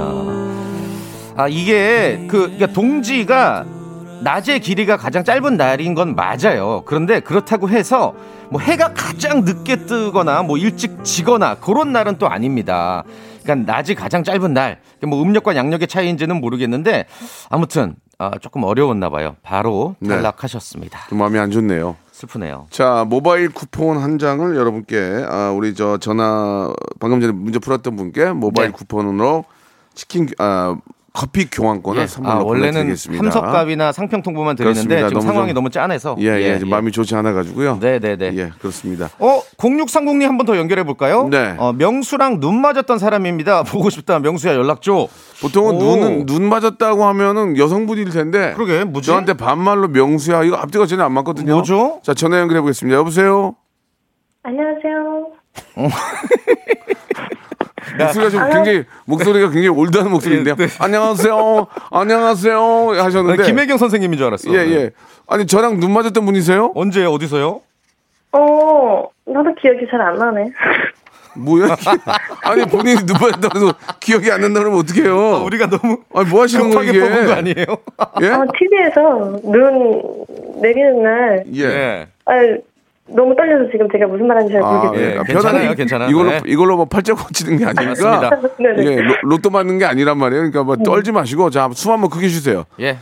아, 1.37 1.49
이게 1.49 2.27
그, 2.29 2.43
그러니까 2.43 2.67
동지가 2.69 3.65
낮의 4.23 4.61
길이가 4.61 4.97
가장 4.97 5.25
짧은 5.25 5.57
날인 5.57 5.95
건 5.95 6.15
맞아요. 6.15 6.83
그런데 6.85 7.21
그렇다고 7.21 7.69
해서 7.69 8.15
뭐 8.51 8.61
해가 8.61 8.93
가장 8.95 9.45
늦게 9.45 9.87
뜨거나 9.87 10.43
뭐 10.43 10.59
일찍 10.59 11.05
지거나 11.05 11.57
그런 11.57 11.93
날은 11.93 12.19
또 12.19 12.29
아닙니다. 12.29 13.05
그러니까 13.43 13.73
낮이 13.73 13.95
가장 13.95 14.23
짧은 14.25 14.53
날. 14.53 14.81
뭐 15.07 15.23
음력과 15.23 15.57
양력의 15.57 15.89
차이인지는 15.89 16.41
모르겠는데 16.41 17.07
아무튼 17.49 17.97
아, 18.19 18.33
조금 18.39 18.65
어려웠나 18.65 19.09
봐요. 19.09 19.37
바로 19.43 19.97
네. 19.99 20.11
탈락하셨습니다. 20.11 21.07
좀 21.09 21.19
마음이 21.19 21.39
안 21.39 21.51
좋네요. 21.51 21.97
슬프네요. 22.13 22.67
자, 22.69 23.07
모바일 23.09 23.49
쿠폰 23.49 23.97
한 23.97 24.19
장을 24.19 24.55
여러분께 24.55 25.25
아, 25.27 25.51
우리 25.57 25.75
저 25.75 25.97
전화 25.97 26.71
방금 26.99 27.23
전에 27.23 27.33
문제 27.33 27.59
풀었던 27.59 27.97
분께 27.97 28.33
모바일 28.33 28.69
네. 28.69 28.73
쿠폰으로 28.73 29.47
치킨 29.95 30.29
아, 30.39 30.77
커피 31.13 31.51
교환권을 31.51 32.03
예. 32.03 32.07
선물로 32.07 32.33
아, 32.35 32.43
원래는 32.45 32.73
보내드리겠습니다. 32.73 33.25
함석값이나 33.25 33.91
상평통보만 33.93 34.55
드리는데 34.55 34.81
그렇습니다. 34.81 35.09
지금 35.09 35.21
너무 35.21 35.27
상황이 35.33 35.49
좀- 35.51 35.55
너무 35.55 35.71
짠해서 35.71 36.17
예, 36.21 36.27
예, 36.41 36.59
좀 36.61 36.69
마음이 36.71 36.93
좋지 36.93 37.15
않아 37.17 37.33
가지고요. 37.33 37.79
네 37.81 37.99
네 37.99 38.17
네. 38.17 38.33
예, 38.37 38.51
그렇습니다. 38.61 39.11
어, 39.19 39.43
0630님 39.59 40.23
한 40.27 40.37
번 40.39 40.47
더 40.47 40.57
연결해 40.57 40.85
볼까요? 40.85 41.29
네. 41.29 41.55
어, 41.59 41.73
명수랑 41.73 42.39
눈 42.41 42.61
맞았던 42.61 42.99
사람입니다. 42.99 43.65
보고 43.71 43.91
싶다. 43.91 44.19
명수야 44.21 44.55
연락 44.55 44.83
줘. 44.83 45.09
보통은 45.43 45.75
오. 45.77 45.79
눈은 45.79 46.27
눈 46.27 46.49
맞았다고 46.49 47.05
하면은 47.05 47.57
여성분일 47.59 48.11
텐데. 48.11 48.53
그러게, 48.55 48.85
뭐지? 48.85 49.07
저한테 49.09 49.33
반말로 49.35 49.89
명수야 49.89 50.45
이거 50.45 50.57
앞뒤가 50.57 50.87
전혀 50.87 51.03
안 51.05 51.13
맞거든요. 51.13 51.55
뭐죠? 51.55 52.01
자 52.05 52.15
전화 52.15 52.39
연결해 52.39 52.61
보겠습니다. 52.61 52.97
여보세요. 52.99 53.57
안녕하세요. 54.45 55.27
목소리가 57.99 58.31
좀 58.31 58.51
굉장히 58.51 58.85
목소리가 59.07 59.47
굉장히 59.51 59.69
올드한 59.69 60.11
목소리인데요. 60.11 60.55
네, 60.57 60.67
네. 60.67 60.73
안녕하세요. 60.79 61.67
안녕하세요. 61.91 62.91
하셨는데 63.03 63.45
김혜경 63.45 63.79
선생님인 63.79 64.19
줄 64.19 64.27
알았어. 64.29 64.51
예, 64.53 64.59
예. 64.59 64.91
아니 65.27 65.47
저랑 65.47 65.81
눈 65.81 65.93
맞았던 65.93 66.25
분이세요? 66.25 66.73
언제 66.75 67.05
어디서요? 67.05 67.61
어, 68.33 69.09
나도 69.27 69.55
기억이 69.61 69.87
잘 69.91 70.01
안 70.01 70.15
나네. 70.17 70.51
뭐야? 71.37 71.77
아니 72.43 72.65
본인이 72.67 72.97
눈 73.07 73.17
맞았다고 73.21 73.57
해서 73.59 73.75
기억이 74.01 74.33
안 74.33 74.41
난다 74.41 74.59
그러면 74.61 74.81
어떡해요? 74.81 75.17
아, 75.17 75.43
우리가 75.45 75.69
너무 75.69 75.99
아니 76.13 76.29
뭐 76.29 76.43
하시는 76.43 76.71
거예요 76.71 76.93
급하게 76.93 76.99
이게? 76.99 77.01
뽑은 77.09 77.27
거 77.27 77.33
아니에요? 77.35 77.65
예? 78.23 78.29
어, 78.31 78.45
TV에서 78.59 79.41
눈 79.45 80.61
내리는 80.61 81.03
날, 81.05 81.45
예. 81.55 81.63
예. 81.65 82.07
아, 82.27 82.33
너무 83.15 83.35
떨려서 83.37 83.71
지금 83.71 83.89
제가 83.91 84.07
무슨 84.07 84.27
말하는지 84.27 84.53
잘 84.55 84.63
아, 84.63 84.73
모르겠어요. 84.85 85.07
예, 85.15 85.19
아, 85.19 85.23
괜찮아요, 85.23 85.53
편하게 85.63 85.75
괜찮아요. 85.75 86.09
이걸로 86.11 86.31
네. 86.31 86.41
이걸로 86.47 86.77
뭐 86.77 86.85
팔자 86.87 87.15
고치는 87.15 87.59
게 87.59 87.65
아니니까. 87.67 87.87
맞습니다. 87.89 88.31
네네. 88.59 88.83
이게 88.93 89.03
로, 89.03 89.15
로또 89.23 89.51
맞는 89.51 89.79
게 89.79 89.85
아니란 89.85 90.19
말이에요. 90.19 90.41
그러니까 90.43 90.63
뭐 90.63 90.77
떨지 90.77 91.13
마시고 91.13 91.51
자 91.51 91.69
숨 91.73 91.93
한번 91.93 92.11
크게 92.11 92.29
쉬세요. 92.29 92.65
예. 92.81 92.99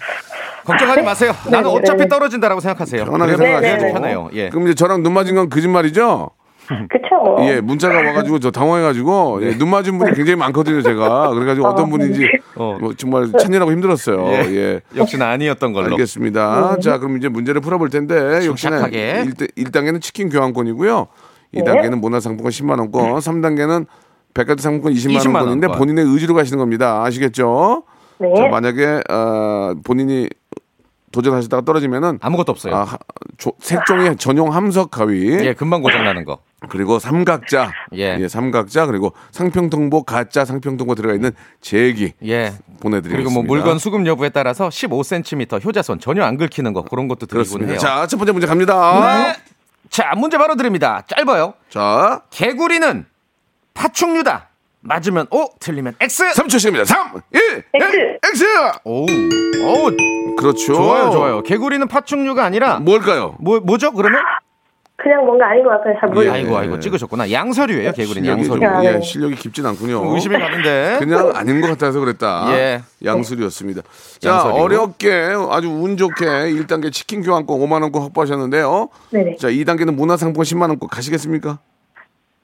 걱정하지 0.65 1.03
마세요. 1.03 1.33
나는 1.51 1.71
네, 1.71 1.77
어차피 1.79 2.03
네. 2.03 2.09
떨어진다라고 2.09 2.61
생각하세요. 2.61 3.05
편하게 3.07 3.37
생각하시고. 3.37 3.77
네, 3.77 3.83
네. 3.87 3.93
편해요. 3.93 4.29
예. 4.35 4.49
그럼 4.51 4.65
이제 4.67 4.75
저랑 4.75 5.03
눈 5.03 5.15
맞은 5.15 5.35
건 5.35 5.49
거짓말이죠? 5.49 6.31
그쵸. 6.89 7.37
예, 7.49 7.61
문자가 7.61 7.97
와가지고 8.03 8.39
저 8.41 8.51
당황해가지고 8.51 9.41
예, 9.43 9.57
눈 9.59 9.71
맞은 9.71 9.97
분이 9.99 10.15
굉장히 10.15 10.37
많거든요, 10.37 10.83
제가. 10.83 11.31
그래가지고 11.31 11.67
어떤 11.67 11.87
아, 11.87 11.89
분인지 11.89 12.21
네. 12.21 12.31
어. 12.57 12.77
뭐 12.81 12.93
정말 12.95 13.31
찾느라고 13.39 13.73
힘들었어요. 13.73 14.27
예. 14.29 14.55
예. 14.55 14.81
역시나 14.97 15.29
아니었던 15.31 15.73
걸로. 15.73 15.93
알겠습니다. 15.93 16.79
자, 16.81 16.99
그럼 16.99 17.17
이제 17.17 17.29
문제를 17.29 17.61
풀어볼 17.61 17.89
텐데 17.91 18.47
역시나 18.47 18.79
침착하게. 18.79 19.25
1, 19.57 19.71
단계는 19.73 20.01
치킨 20.01 20.29
교환권이고요. 20.29 21.07
네. 21.53 21.63
2단계는 21.63 21.99
문화상품권 22.01 22.51
10만 22.51 22.79
원권, 22.79 23.19
3단계는 23.21 23.87
백화점 24.35 24.59
상품권 24.59 24.93
20만, 24.93 25.17
20만 25.19 25.35
원권인데 25.37 25.67
원권. 25.69 25.79
본인의 25.79 26.05
의지로 26.05 26.35
가시는 26.35 26.59
겁니다. 26.59 27.03
아시겠죠? 27.05 27.85
네. 28.19 28.35
자, 28.37 28.49
만약에 28.49 29.03
어, 29.09 29.73
본인이 29.85 30.29
도전하시다가 31.13 31.63
떨어지면은 31.65 32.19
아무것도 32.21 32.53
없어요. 32.53 32.75
아, 32.75 32.83
하- 32.83 32.99
조- 33.39 33.53
색종이 33.61 34.17
전용 34.17 34.53
함석 34.55 34.91
가위 34.91 35.31
예, 35.41 35.55
금방 35.55 35.81
고장 35.81 36.05
나는 36.05 36.25
거. 36.27 36.39
그리고 36.69 36.99
삼각자 36.99 37.71
예. 37.93 38.27
삼각자 38.29 38.87
그리고 38.87 39.13
상평통보 39.31 40.03
가짜 40.03 40.45
상평통보 40.45 40.95
들어가 40.97 41.15
있는 41.15 41.31
제기 41.61 42.13
예. 42.25 42.53
보내드리겠습니다. 42.81 43.17
그리고 43.17 43.31
뭐 43.31 43.43
물건 43.43 43.79
수급 43.79 44.05
여부에 44.07 44.31
따라서 44.31 44.69
15cm 44.69 45.65
효자손 45.65 46.01
전혀 46.01 46.25
안 46.25 46.37
긁히는 46.37 46.73
거 46.73 46.83
그런 46.83 47.07
것도 47.07 47.27
드리곤. 47.27 47.69
해요. 47.69 47.79
자, 47.79 48.07
첫 48.09 48.17
번째 48.17 48.33
문제 48.33 48.47
갑니다. 48.47 49.33
네. 49.35 49.37
자, 49.89 50.13
문제 50.17 50.37
바로 50.37 50.57
드립니다. 50.57 51.03
짧아요. 51.07 51.55
자, 51.71 52.23
개구리는 52.31 53.07
파충류다. 53.75 54.49
맞으면 54.81 55.27
O, 55.31 55.47
틀리면 55.61 55.95
X. 56.01 56.25
3초 56.35 56.59
시간입니다. 56.59 56.85
3, 56.85 57.21
1, 57.33 57.65
X. 57.75 58.19
X! 58.25 58.45
오, 58.85 59.03
오, 59.03 60.37
그렇죠. 60.37 60.75
좋아요, 60.75 61.11
좋아요. 61.11 61.43
개구리는 61.43 61.87
파충류가 61.89 62.45
아니라 62.45 62.79
뭘까요? 62.79 63.37
뭐 63.41 63.61
뭐죠? 63.61 63.93
그러면? 63.93 64.23
그냥 65.01 65.25
뭔가 65.25 65.49
아닌 65.51 65.63
것 65.63 65.71
같아요. 65.71 65.95
잘 66.01 66.09
모르겠어요. 66.09 66.37
예. 66.37 66.41
아이고, 66.43 66.59
아이고, 66.59 66.81
찍으셨구나. 66.81 67.31
양서류예요, 67.31 67.93
실력이 67.93 68.15
좀, 68.15 68.27
양서류. 68.27 68.61
네. 68.83 68.95
예, 68.97 69.01
실력이 69.01 69.37
깊진 69.37 69.65
않군요. 69.65 70.13
의심이 70.13 70.37
가는데. 70.37 70.97
그냥 70.99 71.31
아닌 71.37 71.61
것 71.61 71.69
같아서 71.69 72.01
그랬다. 72.01 72.47
예. 72.59 72.83
양수리였습니다. 73.05 73.83
자, 74.19 74.29
양서류. 74.29 74.57
어렵게 74.61 75.35
아주 75.51 75.69
운 75.71 75.97
좋게 75.97 76.25
1단계 76.27 76.93
치킨 76.93 77.23
교환권 77.23 77.61
5만 77.61 77.83
원권 77.83 78.03
확보하셨는데요. 78.03 78.89
네네. 79.11 79.37
자, 79.37 79.49
2단계는 79.49 79.95
문화상품권 79.95 80.43
10만 80.45 80.69
원권 80.71 80.89
가시겠습니까? 80.89 81.59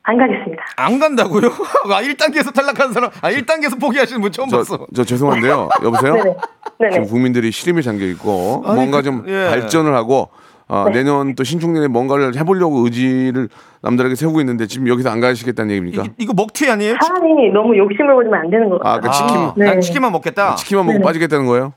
안 0.05 0.17
가겠습니다. 0.19 0.63
안 0.77 1.01
간다고요? 1.01 1.49
아, 1.91 2.03
1단계에서 2.03 2.55
탈락한 2.55 2.93
사람, 2.93 3.11
아, 3.21 3.31
1단계에서 3.33 3.81
포기하시는 3.81 4.21
분 4.21 4.31
처음 4.31 4.49
저, 4.49 4.59
봤어. 4.59 4.87
저 4.95 5.03
죄송한데요. 5.03 5.71
여보세요? 5.83 6.15
네네. 6.15 6.37
네네. 6.79 6.93
지금 6.93 7.07
국민들이 7.09 7.51
시름에 7.51 7.83
잠겨 7.83 8.05
있고 8.07 8.63
아니, 8.67 8.77
뭔가 8.77 8.99
그- 8.99 9.03
좀 9.05 9.25
예. 9.27 9.49
발전을 9.49 9.93
하고 9.95 10.29
어, 10.67 10.87
내년 10.93 11.35
또 11.35 11.45
신축년에 11.45 11.89
뭔가를 11.89 12.37
해보려고 12.37 12.85
의지를 12.85 13.49
남들에게 13.83 14.15
세우고 14.15 14.41
있는데 14.41 14.67
지금 14.67 14.89
여기서 14.89 15.11
안 15.11 15.21
가시겠다는 15.21 15.71
얘기입니까? 15.73 16.05
이, 16.05 16.09
이거 16.19 16.33
먹튀 16.35 16.71
아니에요? 16.71 16.97
사람이 17.03 17.51
너무 17.53 17.77
욕심을 17.77 18.15
부리면 18.15 18.41
안 18.41 18.51
되는 18.51 18.71
것 18.71 18.81
아, 18.85 18.99
같아요. 18.99 19.11
그 19.11 19.17
치킨, 19.17 19.37
아, 19.37 19.55
네. 19.57 19.65
난 19.67 19.81
치킨만 19.81 20.13
먹겠다. 20.13 20.55
치킨만 20.55 20.87
먹고 20.87 20.99
네네. 20.99 21.05
빠지겠다는 21.05 21.47
거예요? 21.47 21.75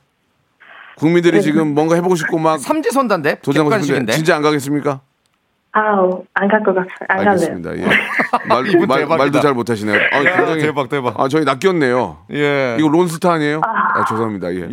국민들이 0.96 1.42
지금 1.42 1.74
뭔가 1.76 1.96
해보고 1.96 2.16
싶고 2.16 2.40
막 2.40 2.60
삼지선단데? 2.60 3.40
도전하고 3.42 3.84
싶은데? 3.84 4.14
진짜 4.14 4.36
안 4.36 4.42
가겠습니까? 4.42 5.02
아우, 5.74 6.24
안 6.34 6.48
갈 6.48 6.64
것 6.64 6.74
같아요. 6.74 6.90
안 7.08 7.18
갈래요. 7.18 7.32
알겠습니다. 7.32 7.78
예. 7.78 7.82
말, 8.48 8.64
말, 8.64 8.66
대박이다. 9.00 9.16
말도 9.18 9.40
잘 9.42 9.54
못하시네요. 9.54 9.96
아, 10.12 10.18
야, 10.26 10.36
굉장히 10.38 10.62
대박, 10.64 10.90
대박. 10.90 11.20
아, 11.20 11.28
저희 11.28 11.44
낚였네요. 11.46 12.18
예. 12.34 12.78
이거 12.80 12.88
론스타 12.88 13.34
아니에요? 13.34 13.62
아, 13.64 14.06
죄송합니다. 14.06 14.54
예. 14.56 14.70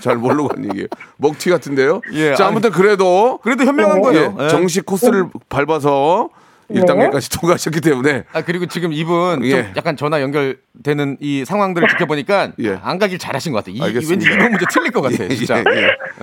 잘 0.00 0.16
모르고 0.16 0.48
한 0.54 0.64
얘기예요. 0.64 0.86
먹튀 1.18 1.50
같은데요. 1.50 2.00
예, 2.12 2.34
자, 2.34 2.46
아무튼 2.46 2.70
그래도 2.70 3.38
그래도 3.42 3.64
현명한 3.64 3.96
네. 3.96 4.02
거예요. 4.02 4.36
예, 4.40 4.44
예. 4.44 4.48
정식 4.48 4.86
코스를 4.86 5.26
밟아서 5.48 6.30
1단계까지 6.70 7.30
통과하셨기 7.40 7.80
때문에 7.80 8.24
아 8.32 8.42
그리고 8.42 8.66
지금 8.66 8.92
이분 8.92 9.34
좀 9.36 9.44
예. 9.44 9.70
약간 9.76 9.96
전화 9.96 10.20
연결되는 10.20 11.18
이 11.20 11.44
상황들을 11.44 11.86
지켜보니까 11.88 12.52
예. 12.60 12.78
안 12.82 12.98
가길 12.98 13.18
잘하신 13.18 13.52
것 13.52 13.58
같아. 13.58 13.70
이, 13.70 13.80
알겠습니다. 13.80 14.10
왠지 14.10 14.26
이번 14.32 14.50
문제 14.50 14.64
틀릴 14.72 14.90
것 14.90 15.02
같아. 15.02 15.28
진짜. 15.28 15.58
예, 15.58 15.62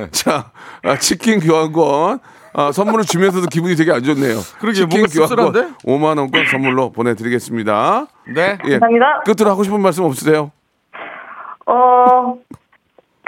예. 0.01 0.07
자, 0.12 0.51
아, 0.83 0.97
치킨 0.97 1.39
교환권 1.39 2.19
아, 2.56 2.72
선물을 2.72 3.06
주면서도 3.06 3.48
기분이 3.48 3.76
되게 3.76 3.92
안 3.92 4.04
좋네요. 4.04 4.38
그러게요, 4.60 4.88
치킨 4.88 4.89
뭔가 5.00 5.08
씁쓸한데? 5.08 5.60
5만 5.86 6.18
원권 6.20 6.46
선물로 6.48 6.92
보내드리겠습니다. 6.92 8.08
네. 8.36 8.58
예. 8.66 8.80
감사합니다. 8.80 9.22
끝으로 9.26 9.50
하고 9.52 9.63
싶은 9.63 9.82
말씀 9.82 10.04
없으세요? 10.04 10.52
어, 11.66 12.38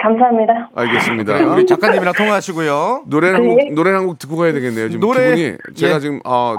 감사합니다. 0.00 0.70
알겠습니다. 0.74 1.34
우리 1.52 1.66
작가님이랑 1.66 2.14
통화하시고요. 2.16 3.04
노래 3.06 3.30
한 3.30 3.46
곡, 3.46 3.56
네. 3.56 3.70
노래 3.74 3.90
한 3.92 4.06
곡 4.06 4.18
듣고 4.18 4.36
가야 4.36 4.52
되겠네요. 4.52 4.88
지금 4.90 5.00
노래, 5.00 5.34
기분이 5.34 5.56
제가 5.74 5.96
예. 5.96 6.00
지금 6.00 6.20
아, 6.24 6.56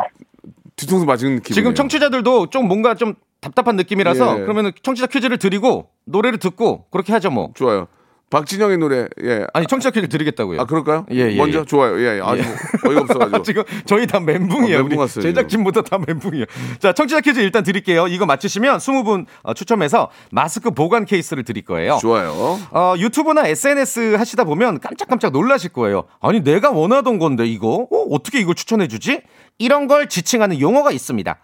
뒤통수 0.76 1.06
맞은 1.06 1.40
기분. 1.42 1.54
지금 1.54 1.74
청취자들도 1.76 2.48
좀 2.48 2.68
뭔가 2.68 2.96
좀 2.96 3.14
답답한 3.40 3.76
느낌이라서 3.78 4.40
예. 4.40 4.42
그러면 4.42 4.72
청취자 4.84 5.08
퀴즈를 5.08 5.38
드리고 5.38 5.88
노래를 6.06 6.40
듣고 6.40 6.86
그렇게 6.92 7.14
하죠 7.14 7.30
뭐. 7.30 7.52
좋아요. 7.54 7.88
박진영의 8.30 8.78
노래 8.78 9.08
예. 9.24 9.48
아니 9.54 9.66
청취자 9.68 9.92
퀴즈 9.92 10.10
드리겠다고요. 10.10 10.60
아 10.60 10.66
그럴까요? 10.66 11.06
예, 11.12 11.32
예, 11.32 11.36
먼저 11.38 11.60
예. 11.62 11.66
좋아요. 11.66 12.00
예, 12.02 12.20
아주 12.22 12.44
어이가 12.86 13.02
없어가지고. 13.02 13.44
지금 13.44 13.64
저희 13.86 14.06
다 14.06 14.20
멘붕이에요. 14.20 14.80
어, 14.80 14.82
멘붕 14.82 15.00
왔어요, 15.00 15.22
제작진부터 15.24 15.82
다 15.84 15.98
멘붕이에요. 16.06 16.46
자, 16.80 16.92
청취자 16.92 17.22
퀴즈 17.22 17.40
일단 17.40 17.64
드릴게요. 17.64 18.08
이거 18.08 18.26
맞히시면 18.26 18.80
20분 18.80 19.26
어, 19.44 19.54
추첨해서 19.54 20.10
마스크 20.32 20.72
보관 20.72 21.06
케이스를 21.06 21.44
드릴 21.44 21.64
거예요. 21.64 21.98
좋아요. 22.02 22.60
어, 22.72 22.96
유튜브나 22.98 23.48
SNS 23.48 24.16
하시다 24.16 24.44
보면 24.44 24.80
깜짝깜짝 24.82 25.32
놀라실 25.32 25.72
거예요. 25.72 26.04
아니, 26.20 26.44
내가 26.44 26.72
원하던 26.72 27.20
건데, 27.20 27.46
이거? 27.46 27.88
어, 27.90 28.06
어떻게 28.12 28.40
이걸 28.40 28.56
추천해주지? 28.56 29.22
이런 29.58 29.88
걸 29.88 30.08
지칭하는 30.10 30.60
용어가 30.60 30.92
있습니다. 30.92 31.40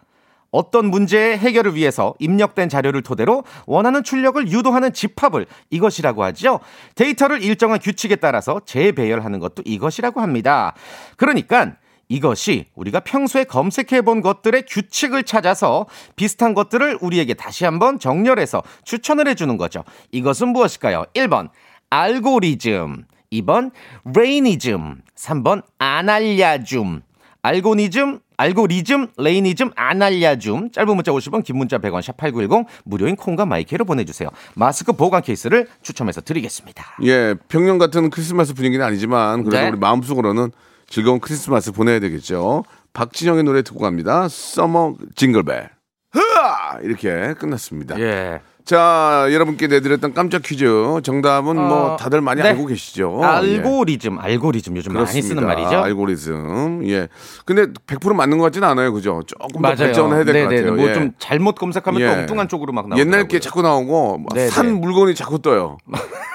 어떤 0.53 0.85
문제의 0.85 1.37
해결을 1.37 1.75
위해서 1.75 2.13
입력된 2.19 2.69
자료를 2.69 3.01
토대로 3.01 3.43
원하는 3.65 4.03
출력을 4.03 4.49
유도하는 4.49 4.93
집합을 4.93 5.47
이것이라고 5.71 6.23
하죠. 6.25 6.59
데이터를 6.95 7.43
일정한 7.43 7.79
규칙에 7.79 8.15
따라서 8.15 8.61
재배열하는 8.63 9.39
것도 9.39 9.63
이것이라고 9.65 10.21
합니다. 10.21 10.75
그러니까 11.17 11.73
이것이 12.07 12.67
우리가 12.75 12.99
평소에 12.99 13.45
검색해 13.45 14.03
본 14.03 14.21
것들의 14.21 14.65
규칙을 14.67 15.23
찾아서 15.23 15.87
비슷한 16.15 16.53
것들을 16.53 16.99
우리에게 17.01 17.33
다시 17.33 17.65
한번 17.65 17.97
정렬해서 17.97 18.61
추천을 18.83 19.27
해주는 19.27 19.57
거죠. 19.57 19.83
이것은 20.11 20.49
무엇일까요? 20.49 21.05
1번, 21.15 21.49
알고리즘. 21.89 23.05
2번, 23.31 23.71
레이니즘. 24.13 25.01
3번, 25.15 25.63
아날야줌. 25.79 27.01
알고니즘, 27.41 28.19
알고리즘, 28.37 29.07
레이니즘, 29.17 29.71
아날야줌. 29.75 30.71
짧은 30.71 30.95
문자 30.95 31.11
50원, 31.11 31.43
긴 31.43 31.57
문자 31.57 31.77
100원, 31.77 32.01
샵 32.01 32.17
8910. 32.17 32.65
무료인 32.83 33.15
콩과 33.15 33.45
my 33.45 33.61
K로 33.61 33.85
보내주세요. 33.85 34.29
마스크 34.55 34.93
보관 34.93 35.21
케이스를 35.21 35.67
추첨해서 35.81 36.21
드리겠습니다. 36.21 36.97
예, 37.03 37.35
평년 37.47 37.77
같은 37.77 38.09
크리스마스 38.09 38.53
분위기는 38.53 38.83
아니지만 38.85 39.43
그래도 39.43 39.63
네. 39.63 39.69
우리 39.69 39.77
마음속으로는 39.77 40.51
즐거운 40.87 41.19
크리스마스 41.19 41.71
보내야 41.71 41.99
되겠죠. 41.99 42.63
박진영의 42.93 43.43
노래 43.43 43.61
듣고 43.63 43.79
갑니다. 43.79 44.27
Summer 44.29 44.95
Jingle 45.15 45.45
Bell. 45.45 45.69
흐아! 46.11 46.79
이렇게 46.83 47.33
끝났습니다. 47.33 47.99
예. 47.99 48.39
자, 48.65 49.27
여러분께 49.29 49.67
내드렸던 49.67 50.13
깜짝 50.13 50.41
퀴즈 50.41 50.65
정답은 51.03 51.57
뭐 51.57 51.93
어, 51.93 51.97
다들 51.97 52.21
많이 52.21 52.41
네. 52.41 52.49
알고 52.49 52.67
계시죠? 52.67 53.19
예. 53.21 53.25
알고리즘, 53.25 54.17
알고리즘 54.19 54.77
요즘 54.77 54.93
많이 54.93 55.21
쓰는 55.21 55.45
말이죠. 55.45 55.75
알고리즘. 55.75 56.87
예. 56.87 57.09
근데 57.45 57.65
100% 57.85 58.13
맞는 58.15 58.37
것 58.37 58.45
같지는 58.45 58.65
않아요. 58.69 58.93
그죠? 58.93 59.21
조금 59.27 59.49
더 59.55 59.59
맞아요. 59.59 59.75
발전을 59.75 60.15
해야 60.15 60.23
될 60.23 60.43
것. 60.45 60.49
같아요. 60.55 60.75
뭐 60.75 60.87
예. 60.89 60.93
좀 60.93 61.11
잘못 61.19 61.55
검색하면 61.55 62.01
예. 62.01 62.05
또 62.07 62.11
엉뚱한 62.21 62.47
쪽으로 62.47 62.71
막 62.71 62.87
나오고. 62.87 63.01
옛날 63.01 63.27
게 63.27 63.41
자꾸 63.41 63.61
나오고 63.61 64.19
막 64.19 64.33
네네. 64.33 64.47
산 64.49 64.79
물건이 64.79 65.13
자꾸 65.15 65.39
떠요. 65.41 65.77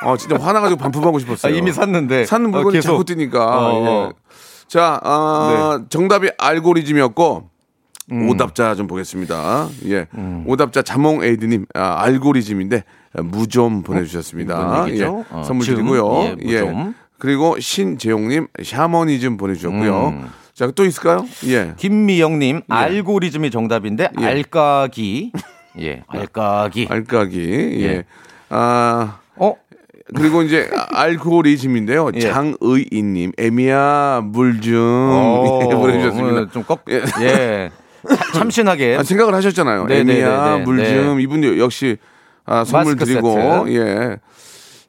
어, 0.05 0.17
진짜 0.19 0.37
화나 0.39 0.61
가지고 0.61 0.79
반품하고 0.81 1.19
싶었어요. 1.21 1.55
아, 1.55 1.57
이미 1.57 1.73
샀는데. 1.73 2.27
산 2.27 2.45
어, 2.45 2.49
물건이 2.49 2.75
계속. 2.75 2.89
자꾸 2.91 3.05
뜨니까. 3.05 3.43
어, 3.47 3.73
어. 3.75 4.09
예. 4.11 4.13
자, 4.69 5.01
아, 5.03 5.81
정답이 5.89 6.29
알고리즘이었고 6.37 7.49
오답자 8.11 8.75
좀 8.75 8.87
보겠습니다. 8.87 9.69
예. 9.87 10.07
오답자 10.47 10.83
자몽 10.83 11.23
에이드님, 11.23 11.67
아, 11.75 12.03
알고리즘인데, 12.03 12.85
무좀 13.23 13.83
보내주셨습니다. 13.83 14.87
얘기죠? 14.89 15.25
예. 15.31 15.35
어, 15.35 15.43
선물 15.43 15.67
즘, 15.67 15.75
드리고요. 15.77 16.37
예, 16.47 16.63
무 16.63 16.73
좀. 16.73 16.95
그리고 17.19 17.59
신재용님, 17.59 18.47
샤머니즘 18.63 19.37
보내주셨고요. 19.37 20.09
음. 20.09 20.29
자, 20.59 20.69
또 20.73 20.85
있을까요? 20.85 21.25
예. 21.47 21.75
김미영님 21.77 22.63
알고리즘이 22.69 23.53
정답인데 23.53 24.11
예. 24.21 24.25
알까기 24.25 25.31
예 25.79 26.03
알까기 26.09 26.89
알까기. 26.91 27.77
예. 27.81 27.85
예. 27.85 28.05
아, 28.49 29.19
어 29.37 29.55
그리고 30.17 30.43
이제 30.43 30.69
알고리즘인데요. 30.93 32.11
예. 32.15 32.21
장의인님, 32.21 33.33
에미야, 33.39 34.23
물 34.25 34.61
좀. 34.61 34.75
어, 34.81 35.61
예, 35.71 35.75
보내주셨습니다. 35.75 36.51
좀 36.51 36.65
꺾, 36.65 36.81
예. 36.91 37.03
예. 37.21 37.71
참- 38.09 38.33
참신하게. 38.33 38.97
아, 38.97 39.03
생각을 39.03 39.35
하셨잖아요. 39.35 39.87
네, 39.87 40.03
네, 40.05 40.15
에미야, 40.15 40.45
네, 40.51 40.59
네, 40.59 40.65
물 40.65 40.77
네. 40.77 40.95
좀. 41.03 41.21
이분도 41.21 41.59
역시 41.59 41.97
아, 42.45 42.65
선물 42.65 42.97
드리고, 42.97 43.65
세트. 43.67 43.77
예. 43.77 44.17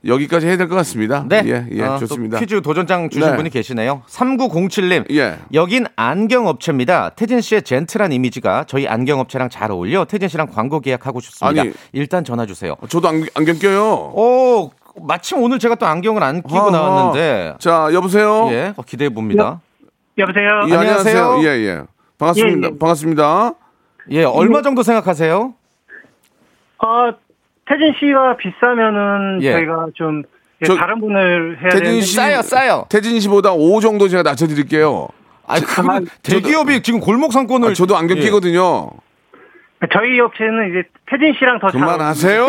여기까지 0.06 0.48
해야 0.48 0.56
될 0.56 0.70
것 0.70 0.76
같습니다. 0.76 1.26
네. 1.28 1.42
예, 1.46 1.66
예, 1.74 1.84
어, 1.84 2.00
또 2.00 2.08
좋습니다. 2.08 2.40
퀴즈 2.40 2.62
도전장 2.62 3.10
주신 3.10 3.32
네. 3.32 3.36
분이 3.36 3.50
계시네요. 3.50 4.02
3907님. 4.08 5.12
예. 5.14 5.36
여긴 5.54 5.88
안경업체입니다. 5.98 7.10
태진 7.18 7.42
씨의 7.42 7.64
젠틀한 7.64 8.14
이미지가 8.14 8.64
저희 8.68 8.88
안경업체랑 8.88 9.50
잘 9.50 9.72
어울려 9.72 10.06
태진 10.06 10.30
씨랑 10.30 10.48
광고 10.54 10.80
계약하고 10.80 11.20
싶습니다. 11.20 11.62
아니. 11.64 11.72
일단 11.92 12.24
전화 12.24 12.46
주세요. 12.46 12.76
저도 12.88 13.10
안, 13.10 13.26
안경 13.34 13.60
껴요. 13.60 13.84
오, 14.16 14.72
마침 15.02 15.40
오늘 15.44 15.60
제가 15.60 15.76
또 15.76 15.86
안경을 15.86 16.24
안 16.24 16.42
끼고 16.44 16.58
아하. 16.58 16.72
나왔는데 16.72 17.56
자, 17.60 17.90
여보세요? 17.92 18.48
예, 18.52 18.74
어, 18.78 18.82
기대해 18.84 19.10
봅니다. 19.10 19.60
여 20.18 20.26
보세요? 20.26 20.48
예, 20.70 20.74
안녕하세요. 20.78 21.40
예, 21.44 21.46
예. 21.48 21.82
반갑습니다. 22.24 22.68
예, 22.68 22.72
예. 22.74 22.78
반갑습니다. 22.78 23.54
예, 24.12 24.24
얼마 24.24 24.62
정도 24.62 24.84
생각하세요? 24.84 25.54
어, 26.80 27.12
태진 27.66 27.94
씨가 28.00 28.38
비싸면은 28.38 29.40
예. 29.42 29.54
저희가 29.54 29.88
좀 29.96 30.24
예, 30.62 30.66
저- 30.66 30.76
다른 30.76 31.00
분을 31.00 31.58
해야 31.62 31.70
태진 31.70 31.84
되는데 31.86 32.02
씨- 32.06 32.16
싸요, 32.16 32.42
싸요. 32.42 32.86
태진 32.90 33.20
씨보다 33.20 33.54
5 33.54 33.80
정도 33.80 34.08
제가 34.08 34.22
낮춰 34.24 34.46
드릴게요. 34.48 35.08
아, 35.48 35.60
그러면 35.60 36.08
대기업이 36.22 36.84
지금 36.84 37.00
골목 37.00 37.32
상권을 37.34 37.70
아, 37.70 37.74
저도 37.74 37.96
안경 37.96 38.18
예. 38.18 38.22
끼거든요. 38.22 38.90
저희 39.94 40.20
업체는 40.20 40.70
이제 40.72 40.84
태진 41.10 41.34
씨랑 41.40 41.60
더 41.60 41.70
잘. 41.72 41.80
그만하세요. 41.80 42.48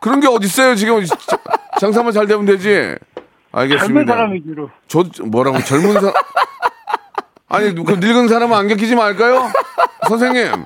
그런 0.00 0.20
게 0.20 0.28
어딨어요, 0.28 0.76
지금. 0.76 1.02
장사만 1.80 2.12
잘 2.12 2.26
되면 2.28 2.46
되지. 2.46 2.94
알겠습니다. 3.50 3.86
젊은 3.86 4.06
사람 4.06 4.32
위주로. 4.34 4.70
저 4.86 5.02
뭐라고 5.24 5.58
젊은 5.58 5.94
사람 5.94 6.12
아니 7.48 7.74
그 7.74 7.92
늙은 7.94 8.28
사람은 8.28 8.56
안경 8.56 8.76
끼지 8.76 8.94
말까요? 8.94 9.50
선생님. 10.08 10.64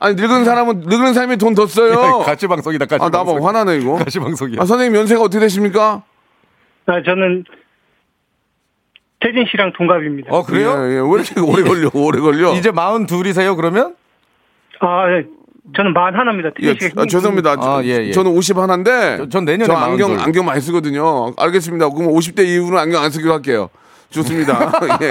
아니 0.00 0.14
늙은 0.14 0.44
사람은 0.44 0.80
늙은 0.86 1.14
사람이 1.14 1.36
돈 1.36 1.54
더 1.54 1.66
써요. 1.66 2.18
가시 2.24 2.46
방송이다, 2.46 2.86
가시 2.86 3.02
아나봐 3.02 3.24
방송. 3.24 3.46
화나네 3.46 3.76
이거. 3.78 3.96
가시 3.96 4.18
방송이야. 4.18 4.60
아 4.60 4.64
선생님 4.64 4.96
연세가 4.98 5.20
어떻게 5.22 5.40
되십니까? 5.40 6.02
아, 6.86 7.02
저는 7.04 7.44
태진 9.20 9.44
씨랑 9.50 9.72
동갑입니다. 9.76 10.32
어, 10.34 10.42
그래요? 10.44 10.70
예, 10.78 10.94
예. 10.94 11.00
왜 11.00 11.10
이렇게 11.20 11.40
오래 11.40 11.62
걸려? 11.62 11.90
오래 11.94 12.20
걸려? 12.20 12.54
이제 12.54 12.70
마흔 12.70 13.06
둘이세요, 13.06 13.54
그러면? 13.56 13.94
아, 14.80 15.10
예. 15.10 15.26
저는 15.76 15.92
만 15.92 16.14
하나입니다. 16.16 16.50
예, 16.62 16.70
아, 16.96 17.04
죄송합니다. 17.06 17.56
아, 17.60 17.80
예, 17.84 18.06
예. 18.06 18.12
저는 18.12 18.30
50 18.32 18.56
하나인데 18.56 19.18
저- 19.18 19.28
전 19.28 19.44
내년에 19.44 19.66
저 19.66 19.74
안경 19.74 20.08
마흔둘. 20.08 20.18
안경 20.26 20.46
많이 20.46 20.60
쓰거든요. 20.62 21.32
알겠습니다. 21.36 21.90
그럼 21.90 22.10
50대 22.12 22.46
이후로는 22.46 22.78
안경 22.78 23.02
안 23.02 23.10
쓰기로 23.10 23.34
할게요. 23.34 23.68
좋습니다. 24.10 24.72
예. 25.02 25.10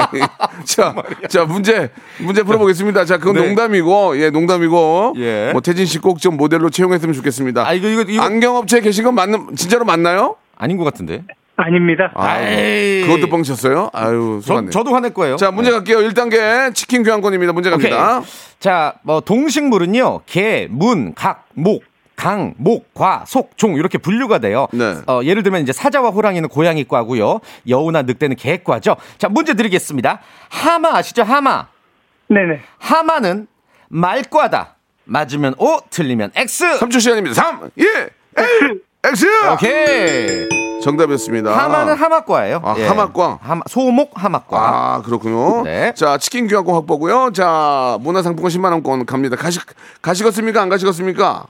자, 0.65 0.93
자 1.29 1.45
문제 1.45 1.89
문제 2.19 2.43
풀어보겠습니다. 2.43 3.05
자, 3.05 3.17
그건 3.17 3.35
네. 3.35 3.45
농담이고, 3.47 4.19
예, 4.21 4.29
농담이고, 4.29 5.13
예. 5.17 5.49
뭐 5.53 5.61
태진 5.61 5.85
씨 5.85 5.99
꼭 5.99 6.19
좀 6.19 6.35
모델로 6.37 6.69
채용했으면 6.69 7.13
좋겠습니다. 7.13 7.65
아, 7.67 7.73
이거, 7.73 7.87
이거, 7.87 8.01
이거. 8.01 8.21
안경 8.21 8.55
업체에 8.57 8.81
계신 8.81 9.05
건 9.05 9.15
맞는 9.15 9.55
진짜로 9.55 9.85
맞나요? 9.85 10.35
아닌 10.57 10.75
것 10.77 10.83
같은데. 10.83 11.23
아닙니다. 11.55 12.11
아, 12.15 12.39
에이. 12.41 13.01
그것도 13.05 13.27
뻥쳤어요? 13.29 13.89
아유, 13.93 14.39
저, 14.43 14.47
속았네. 14.53 14.69
저 14.71 14.83
도 14.83 14.93
화낼 14.93 15.13
거예요. 15.13 15.35
자, 15.37 15.51
문제 15.51 15.71
갈게요. 15.71 15.97
1단계 15.99 16.73
치킨 16.73 17.03
교환권입니다. 17.03 17.51
문제 17.53 17.69
오케이. 17.69 17.89
갑니다. 17.91 18.21
자, 18.59 18.93
뭐 19.03 19.19
동식물은요. 19.21 20.21
개, 20.25 20.67
문, 20.69 21.13
각, 21.15 21.45
목, 21.53 21.83
강, 22.19 22.53
목, 22.57 22.93
과, 22.93 23.23
속, 23.25 23.57
종 23.57 23.75
이렇게 23.75 23.97
분류가 23.97 24.39
돼요. 24.39 24.67
네. 24.73 24.97
어, 25.07 25.21
예를 25.23 25.41
들면 25.41 25.61
이제 25.61 25.71
사자와 25.71 26.09
호랑이는 26.09 26.49
고양이과고요. 26.49 27.39
여우나 27.69 28.01
늑대는 28.01 28.35
개과죠. 28.35 28.97
자, 29.17 29.29
문제 29.29 29.53
드리겠습니다. 29.53 30.19
하마 30.49 30.97
아시죠? 30.97 31.23
하마. 31.23 31.67
네네. 32.27 32.59
하마는 32.77 33.47
말과다. 33.87 34.75
맞으면 35.05 35.55
O, 35.59 35.77
틀리면 35.89 36.31
X. 36.35 36.79
3초 36.79 36.99
시간입니다. 36.99 37.35
3, 37.35 37.71
2, 37.77 37.81
1, 37.81 38.11
X! 39.05 39.25
오케이. 39.53 40.49
정답이었습니다. 40.83 41.57
하마는 41.57 41.93
하마과예요. 41.95 42.61
아, 42.65 42.73
하마과? 42.73 43.39
하마, 43.41 43.61
소목 43.69 44.11
하마과. 44.15 44.57
아, 44.59 45.01
그렇군요. 45.05 45.63
네. 45.63 45.93
자, 45.95 46.17
치킨 46.17 46.49
교환권 46.49 46.75
확보고요. 46.75 47.31
자, 47.33 47.97
문화상품권 48.01 48.51
10만 48.51 48.71
원권 48.73 49.05
갑니다. 49.05 49.37
가시 49.37 49.61
가시겠습니까? 50.01 50.61
안 50.61 50.67
가시겠습니까? 50.67 51.45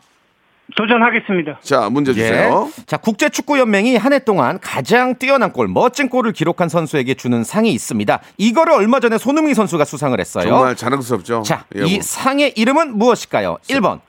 도전하겠습니다. 0.75 1.60
자, 1.62 1.89
문제 1.89 2.13
주세요. 2.13 2.69
자, 2.86 2.97
국제축구연맹이 2.97 3.97
한 3.97 4.13
해 4.13 4.19
동안 4.19 4.60
가장 4.62 5.15
뛰어난 5.15 5.51
골, 5.51 5.67
멋진 5.67 6.10
골을 6.10 6.32
기록한 6.34 6.67
선수에게 6.69 7.13
주는 7.13 7.43
상이 7.43 7.71
있습니다. 7.73 8.19
이거를 8.38 8.73
얼마 8.73 8.99
전에 8.99 9.17
손흥민 9.17 9.53
선수가 9.53 9.86
수상을 9.86 10.19
했어요. 10.19 10.43
정말 10.49 10.75
자랑스럽죠. 10.75 11.43
자, 11.43 11.65
예, 11.75 11.86
이 11.86 11.93
뭐. 11.95 12.01
상의 12.01 12.53
이름은 12.55 12.97
무엇일까요? 12.97 13.58
1번 13.69 13.99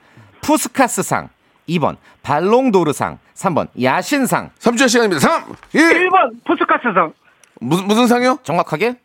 푸스카스상, 0.41 1.29
2번 1.69 1.97
발롱도르상, 2.23 3.19
3번 3.35 3.67
야신상. 3.81 4.49
3초 4.59 4.89
시간입니다. 4.89 5.19
3, 5.19 5.43
2, 5.73 5.77
1번 5.77 6.43
푸스카스상. 6.45 7.13
무슨 7.59 7.85
무슨 7.87 8.07
상이요? 8.07 8.39
정확하게? 8.43 8.95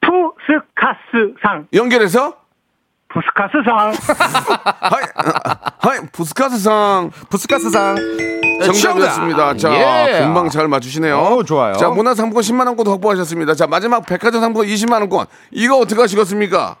푸스카스상. 0.00 1.66
연결해서 1.74 2.36
푸스카스상. 3.08 3.92
하이 4.80 5.04
하이 5.78 5.98
부스카스상 6.12 7.10
푸스카스상. 7.30 7.96
정답이었습니다. 8.64 9.56
자, 9.56 10.08
예. 10.10 10.18
금방 10.20 10.48
잘 10.50 10.66
맞추시네요. 10.68 11.16
어, 11.16 11.42
좋아요. 11.44 11.74
자, 11.74 11.88
문화상품권 11.88 12.42
10만 12.42 12.66
원권 12.66 12.86
확보하셨습니다. 12.88 13.54
자, 13.54 13.66
마지막 13.68 14.04
백화점 14.04 14.40
상품권 14.40 14.66
20만 14.66 14.94
원권. 15.00 15.26
이거 15.52 15.76
어떻게 15.78 16.00
하시겠습니까? 16.00 16.76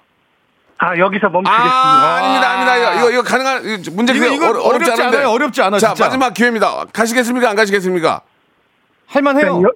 아, 0.78 0.96
여기서 0.98 1.28
멈추겠습니다. 1.28 1.74
아, 1.74 2.16
아닙니다, 2.16 2.50
아닙니다. 2.50 2.76
이거, 2.76 2.94
이거, 2.94 3.10
이거 3.10 3.22
가능한, 3.22 3.82
문제 3.92 4.12
이거, 4.14 4.26
이거 4.26 4.46
어렵지 4.48 4.66
어렵지 4.68 4.90
않은데. 5.02 5.16
않아요, 5.18 5.30
어렵지 5.30 5.62
않아, 5.62 5.78
자, 5.78 5.88
진짜. 5.88 6.04
마지막 6.04 6.34
기회입니다. 6.34 6.84
가시겠습니까? 6.92 7.50
안 7.50 7.56
가시겠습니까? 7.56 8.20
할만해요. 9.06 9.62
여, 9.62 9.70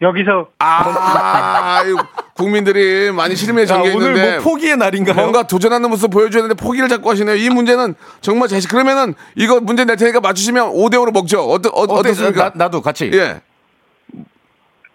여기서 0.00 0.48
아, 0.60 1.82
이거 1.86 2.02
국민들이 2.38 3.10
많이 3.10 3.34
실망에 3.34 3.66
자, 3.66 3.74
잠겨 3.74 3.94
오늘 3.96 4.08
있는데. 4.10 4.34
뭐 4.36 4.44
포기의 4.44 4.76
날인가요? 4.76 5.16
뭔가 5.16 5.42
도전하는 5.42 5.90
모습 5.90 6.08
보여줘야 6.10 6.42
되는데 6.42 6.54
포기를 6.62 6.88
자꾸 6.88 7.10
하시네요. 7.10 7.34
이 7.34 7.50
문제는 7.50 7.96
정말 8.20 8.48
자식, 8.48 8.68
그러면은 8.70 9.14
이거 9.34 9.60
문제 9.60 9.84
낼 9.84 9.96
테니까 9.96 10.20
맞추시면 10.20 10.72
5대 10.72 10.94
5로 10.94 11.12
먹죠. 11.12 11.40
어떠, 11.40 11.68
어, 11.70 11.82
어때? 11.82 12.10
어떻습니까? 12.10 12.50
나, 12.50 12.52
나도 12.54 12.80
같이. 12.80 13.10
예. 13.12 13.40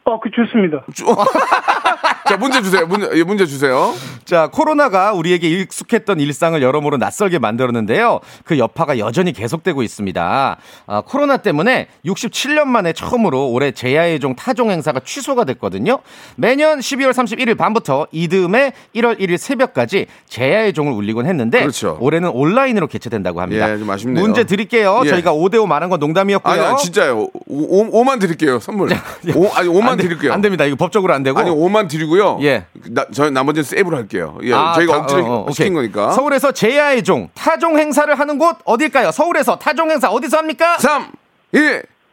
어, 0.05 0.19
그 0.19 0.29
좋습니다. 0.31 0.85
자, 2.27 2.37
문제 2.37 2.61
주세요. 2.61 2.85
문제, 2.87 3.09
예, 3.15 3.23
문제 3.23 3.45
주세요. 3.45 3.93
자, 4.23 4.47
코로나가 4.47 5.11
우리에게 5.13 5.49
익숙했던 5.49 6.19
일상을 6.21 6.61
여러모로 6.61 6.97
낯설게 6.97 7.37
만들었는데요. 7.39 8.21
그 8.45 8.57
여파가 8.57 8.97
여전히 8.97 9.33
계속되고 9.33 9.83
있습니다. 9.83 10.57
아, 10.87 11.01
코로나 11.05 11.37
때문에 11.37 11.87
67년 12.05 12.65
만에 12.67 12.93
처음으로 12.93 13.49
올해 13.49 13.71
제야의 13.71 14.19
종 14.21 14.35
타종 14.35 14.71
행사가 14.71 15.01
취소가 15.03 15.43
됐거든요. 15.43 15.99
매년 16.37 16.79
12월 16.79 17.11
31일 17.11 17.57
밤부터 17.57 18.07
이듬해 18.11 18.71
1월 18.95 19.19
1일 19.19 19.37
새벽까지 19.37 20.05
제야의 20.29 20.71
종을 20.73 20.93
울리곤 20.93 21.25
했는데 21.25 21.59
그렇죠. 21.59 21.97
올해는 21.99 22.29
온라인으로 22.29 22.87
개최된다고 22.87 23.41
합니다. 23.41 23.73
예, 23.73 23.77
좀 23.77 23.89
아쉽네요. 23.89 24.23
문제 24.23 24.45
드릴게요. 24.45 25.01
예. 25.05 25.09
저희가 25.09 25.33
5대 25.33 25.61
5 25.61 25.67
말한 25.67 25.89
건 25.89 25.99
농담이었고요. 25.99 26.63
아니, 26.63 26.77
진짜요. 26.77 27.27
5, 27.47 28.03
만 28.05 28.19
드릴게요. 28.19 28.59
선물. 28.59 28.89
오, 29.35 29.49
아니, 29.53 29.67
5만 29.67 29.89
안 29.89 29.97
돼- 29.97 30.03
드릴게요. 30.03 30.31
안 30.33 30.41
됩니다. 30.41 30.63
이거 30.65 30.75
법적으로 30.77 31.13
안 31.13 31.23
되고. 31.23 31.37
아니, 31.39 31.49
5만 31.49 31.89
드리고 31.89 32.12
요. 32.17 32.37
예. 32.41 32.65
나, 32.89 33.05
저 33.13 33.29
나머지는 33.29 33.63
세이브로 33.63 33.95
할게요. 33.97 34.37
예. 34.43 34.53
아, 34.53 34.73
저희가 34.73 34.93
다- 34.93 34.99
억지로 34.99 35.25
어, 35.25 35.45
어, 35.47 35.51
시킨 35.51 35.73
오케이. 35.77 35.91
거니까. 35.91 36.11
서울에서 36.11 36.51
제야의 36.51 37.03
종 37.03 37.29
타종 37.33 37.77
행사를 37.79 38.13
하는 38.17 38.37
곳 38.37 38.57
어딜까요? 38.65 39.11
서울에서 39.11 39.57
타종 39.57 39.89
행사 39.91 40.09
어디서 40.09 40.37
합니까? 40.37 40.77
3, 40.79 41.07
2, 41.53 41.57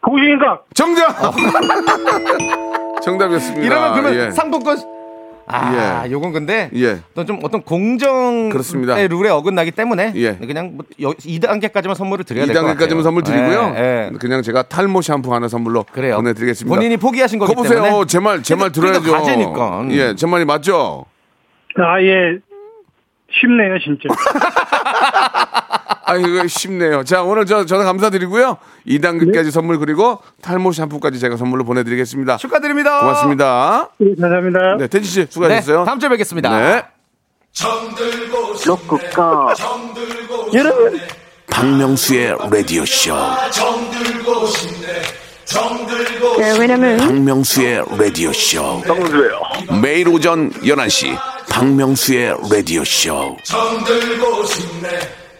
고신각 0.03 0.65
정답! 0.75 1.15
정답이었습니다. 3.03 3.65
이러면 3.67 3.93
그러면 3.95 4.27
예. 4.27 4.31
상품권 4.31 4.79
아, 5.53 6.05
예. 6.07 6.11
요건 6.13 6.33
근데 6.33 6.71
예. 6.75 6.99
또좀 7.15 7.41
어떤 7.43 7.63
공정의 7.63 8.51
그렇습니다. 8.51 8.95
룰에 8.97 9.29
어긋나기 9.31 9.71
때문에 9.71 10.13
예. 10.17 10.37
그냥 10.37 10.73
뭐 10.77 10.85
여- 11.03 11.11
2단계까지만 11.13 11.95
선물을 11.95 12.25
드려야 12.25 12.47
될 12.47 12.55
것 12.55 12.63
같아요. 12.63 12.77
2단계까지는 12.89 13.03
선물 13.03 13.23
드리고요. 13.23 13.75
예, 13.77 14.11
예. 14.13 14.19
그냥 14.19 14.43
제가 14.43 14.63
탈모 14.65 15.03
샴푸 15.03 15.35
하나 15.35 15.49
선물로 15.49 15.85
그래요. 15.93 16.17
보내드리겠습니다. 16.17 16.75
본인이 16.75 16.97
포기하신 16.97 17.39
거기 17.39 17.55
거 17.55 17.63
보세요. 17.63 17.83
때문에 17.83 18.07
제 18.07 18.19
말, 18.21 18.43
제말 18.43 18.71
그래도 18.73 19.01
들어야죠. 19.01 19.13
과제니까. 19.25 19.87
예, 19.91 20.15
제 20.15 20.27
말이 20.27 20.45
맞죠? 20.45 21.05
아, 21.77 22.01
예. 22.03 22.39
쉽네요, 23.33 23.79
진짜. 23.79 24.09
아, 26.11 26.16
이거 26.16 26.46
쉽네요. 26.49 27.05
자, 27.05 27.23
오늘 27.23 27.46
저, 27.46 27.64
전화 27.64 27.85
감사드리고요. 27.85 28.59
2단계까지 28.87 29.53
선물 29.53 29.79
그리고 29.79 30.18
탈모 30.42 30.73
샴푸까지 30.73 31.20
제가 31.20 31.37
선물로 31.37 31.64
보내드리겠습니다. 31.64 32.37
축하드립니다. 32.38 33.01
고맙습니다. 33.01 33.90
네, 33.99 34.14
감사합니다. 34.20 34.77
네, 34.79 34.88
텐지 34.88 35.09
씨 35.09 35.20
네, 35.20 35.27
수고하셨어요. 35.31 35.85
다음 35.85 36.01
주에 36.01 36.09
뵙겠습니다. 36.09 36.59
네. 36.59 36.83
로쿠꺼. 38.66 39.55
여러분. 40.55 41.01
박명수의 41.49 42.37
라디오 42.51 42.85
쇼. 42.87 43.14
네, 46.38 46.59
왜냐면 46.59 46.96
박명수의 46.99 47.85
라디오 47.99 48.33
쇼. 48.33 48.81
박명수예요. 48.83 49.40
매일 49.83 50.09
오전 50.09 50.51
11시 50.51 51.16
박명수의 51.51 52.37
라디오 52.51 52.85
쇼. 52.85 53.37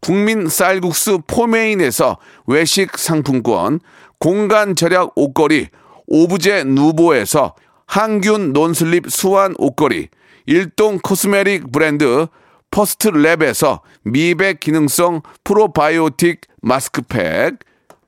국민 0.00 0.48
쌀국수 0.48 1.22
포메인에서 1.26 2.18
외식 2.46 2.96
상품권, 2.98 3.80
공간 4.18 4.76
절약 4.76 5.12
옷걸이, 5.16 5.68
오브제 6.06 6.64
누보에서 6.64 7.54
항균 7.86 8.52
non-slip 8.52 9.10
수완 9.10 9.54
옷걸이, 9.58 10.08
일동 10.46 10.98
cosmetic 10.98 11.72
브랜드 11.72 12.26
퍼스트 12.70 13.10
랩에서 13.10 13.80
미백 14.02 14.60
기능성 14.60 15.22
프로바이오틱 15.44 16.40
마스크팩, 16.62 17.58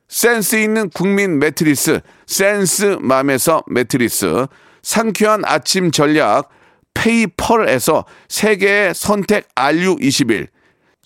센스 0.09 0.57
있는 0.57 0.89
국민 0.91 1.39
매트리스 1.39 2.01
센스맘에서 2.27 3.63
매트리스, 3.67 4.47
상쾌한 4.83 5.43
아침 5.45 5.91
전략 5.91 6.49
페이펄에서 6.95 8.05
세계의 8.29 8.95
선택 8.95 9.55
RU21, 9.55 10.49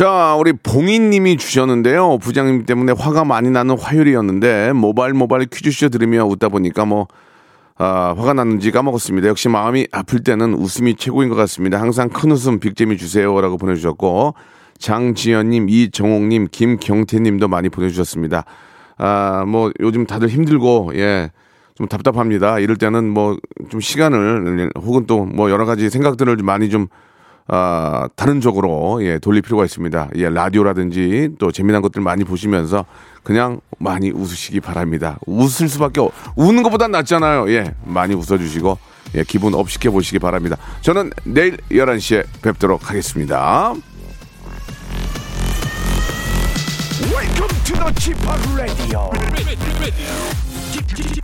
자, 0.00 0.34
우리 0.38 0.54
봉인님이 0.54 1.36
주셨는데요. 1.36 2.16
부장님 2.22 2.64
때문에 2.64 2.94
화가 2.96 3.26
많이 3.26 3.50
나는 3.50 3.78
화요일이었는데 3.78 4.72
모바일 4.72 5.12
모바일 5.12 5.44
퀴즈쇼 5.44 5.90
들으며 5.90 6.24
웃다 6.24 6.48
보니까 6.48 6.86
뭐 6.86 7.06
아, 7.76 8.14
화가 8.16 8.32
났는지 8.32 8.70
까먹었습니다. 8.70 9.28
역시 9.28 9.50
마음이 9.50 9.88
아플 9.92 10.20
때는 10.24 10.54
웃음이 10.54 10.94
최고인 10.96 11.28
것 11.28 11.34
같습니다. 11.34 11.78
항상 11.78 12.08
큰 12.08 12.30
웃음 12.30 12.60
빅잼이 12.60 12.96
주세요라고 12.96 13.58
보내주셨고 13.58 14.32
장지연님, 14.78 15.68
이정옥님, 15.68 16.48
김경태님도 16.50 17.48
많이 17.48 17.68
보내주셨습니다. 17.68 18.46
아, 18.96 19.44
뭐 19.46 19.70
요즘 19.80 20.06
다들 20.06 20.28
힘들고 20.28 20.92
예. 20.94 21.30
좀 21.74 21.88
답답합니다. 21.88 22.58
이럴 22.58 22.76
때는 22.76 23.10
뭐 23.10 23.36
좀 23.68 23.82
시간을 23.82 24.70
혹은 24.76 25.04
또 25.04 25.26
뭐 25.26 25.50
여러 25.50 25.66
가지 25.66 25.90
생각들을 25.90 26.38
좀 26.38 26.46
많이 26.46 26.70
좀 26.70 26.86
아, 27.48 28.08
다른 28.14 28.40
쪽으로 28.40 29.04
예, 29.04 29.18
돌릴 29.18 29.42
필요가 29.42 29.64
있습니다. 29.64 30.10
예, 30.16 30.28
라디오라든지 30.28 31.30
또 31.38 31.50
재미난 31.50 31.82
것들 31.82 32.00
많이 32.00 32.24
보시면서 32.24 32.84
그냥 33.22 33.60
많이 33.78 34.10
웃으시기 34.10 34.60
바랍니다. 34.60 35.18
웃을 35.26 35.68
수밖에 35.68 36.00
없, 36.00 36.12
웃는 36.36 36.62
것보단 36.62 36.90
낫잖아요. 36.90 37.50
예, 37.50 37.74
많이 37.84 38.14
웃어주시고 38.14 38.78
예, 39.16 39.24
기분 39.24 39.54
up 39.54 39.70
시켜 39.70 39.90
보시기 39.90 40.18
바랍니다. 40.18 40.56
저는 40.82 41.10
내일 41.24 41.56
11시에 41.70 42.24
뵙도록 42.42 42.88
하겠습니다. 42.88 43.74
Welcome 47.10 47.64
to 47.64 47.76
the 47.76 47.92
Chip 47.98 48.18
Radio. 48.54 49.10
Chip, 50.72 50.86
Chip. 50.94 51.20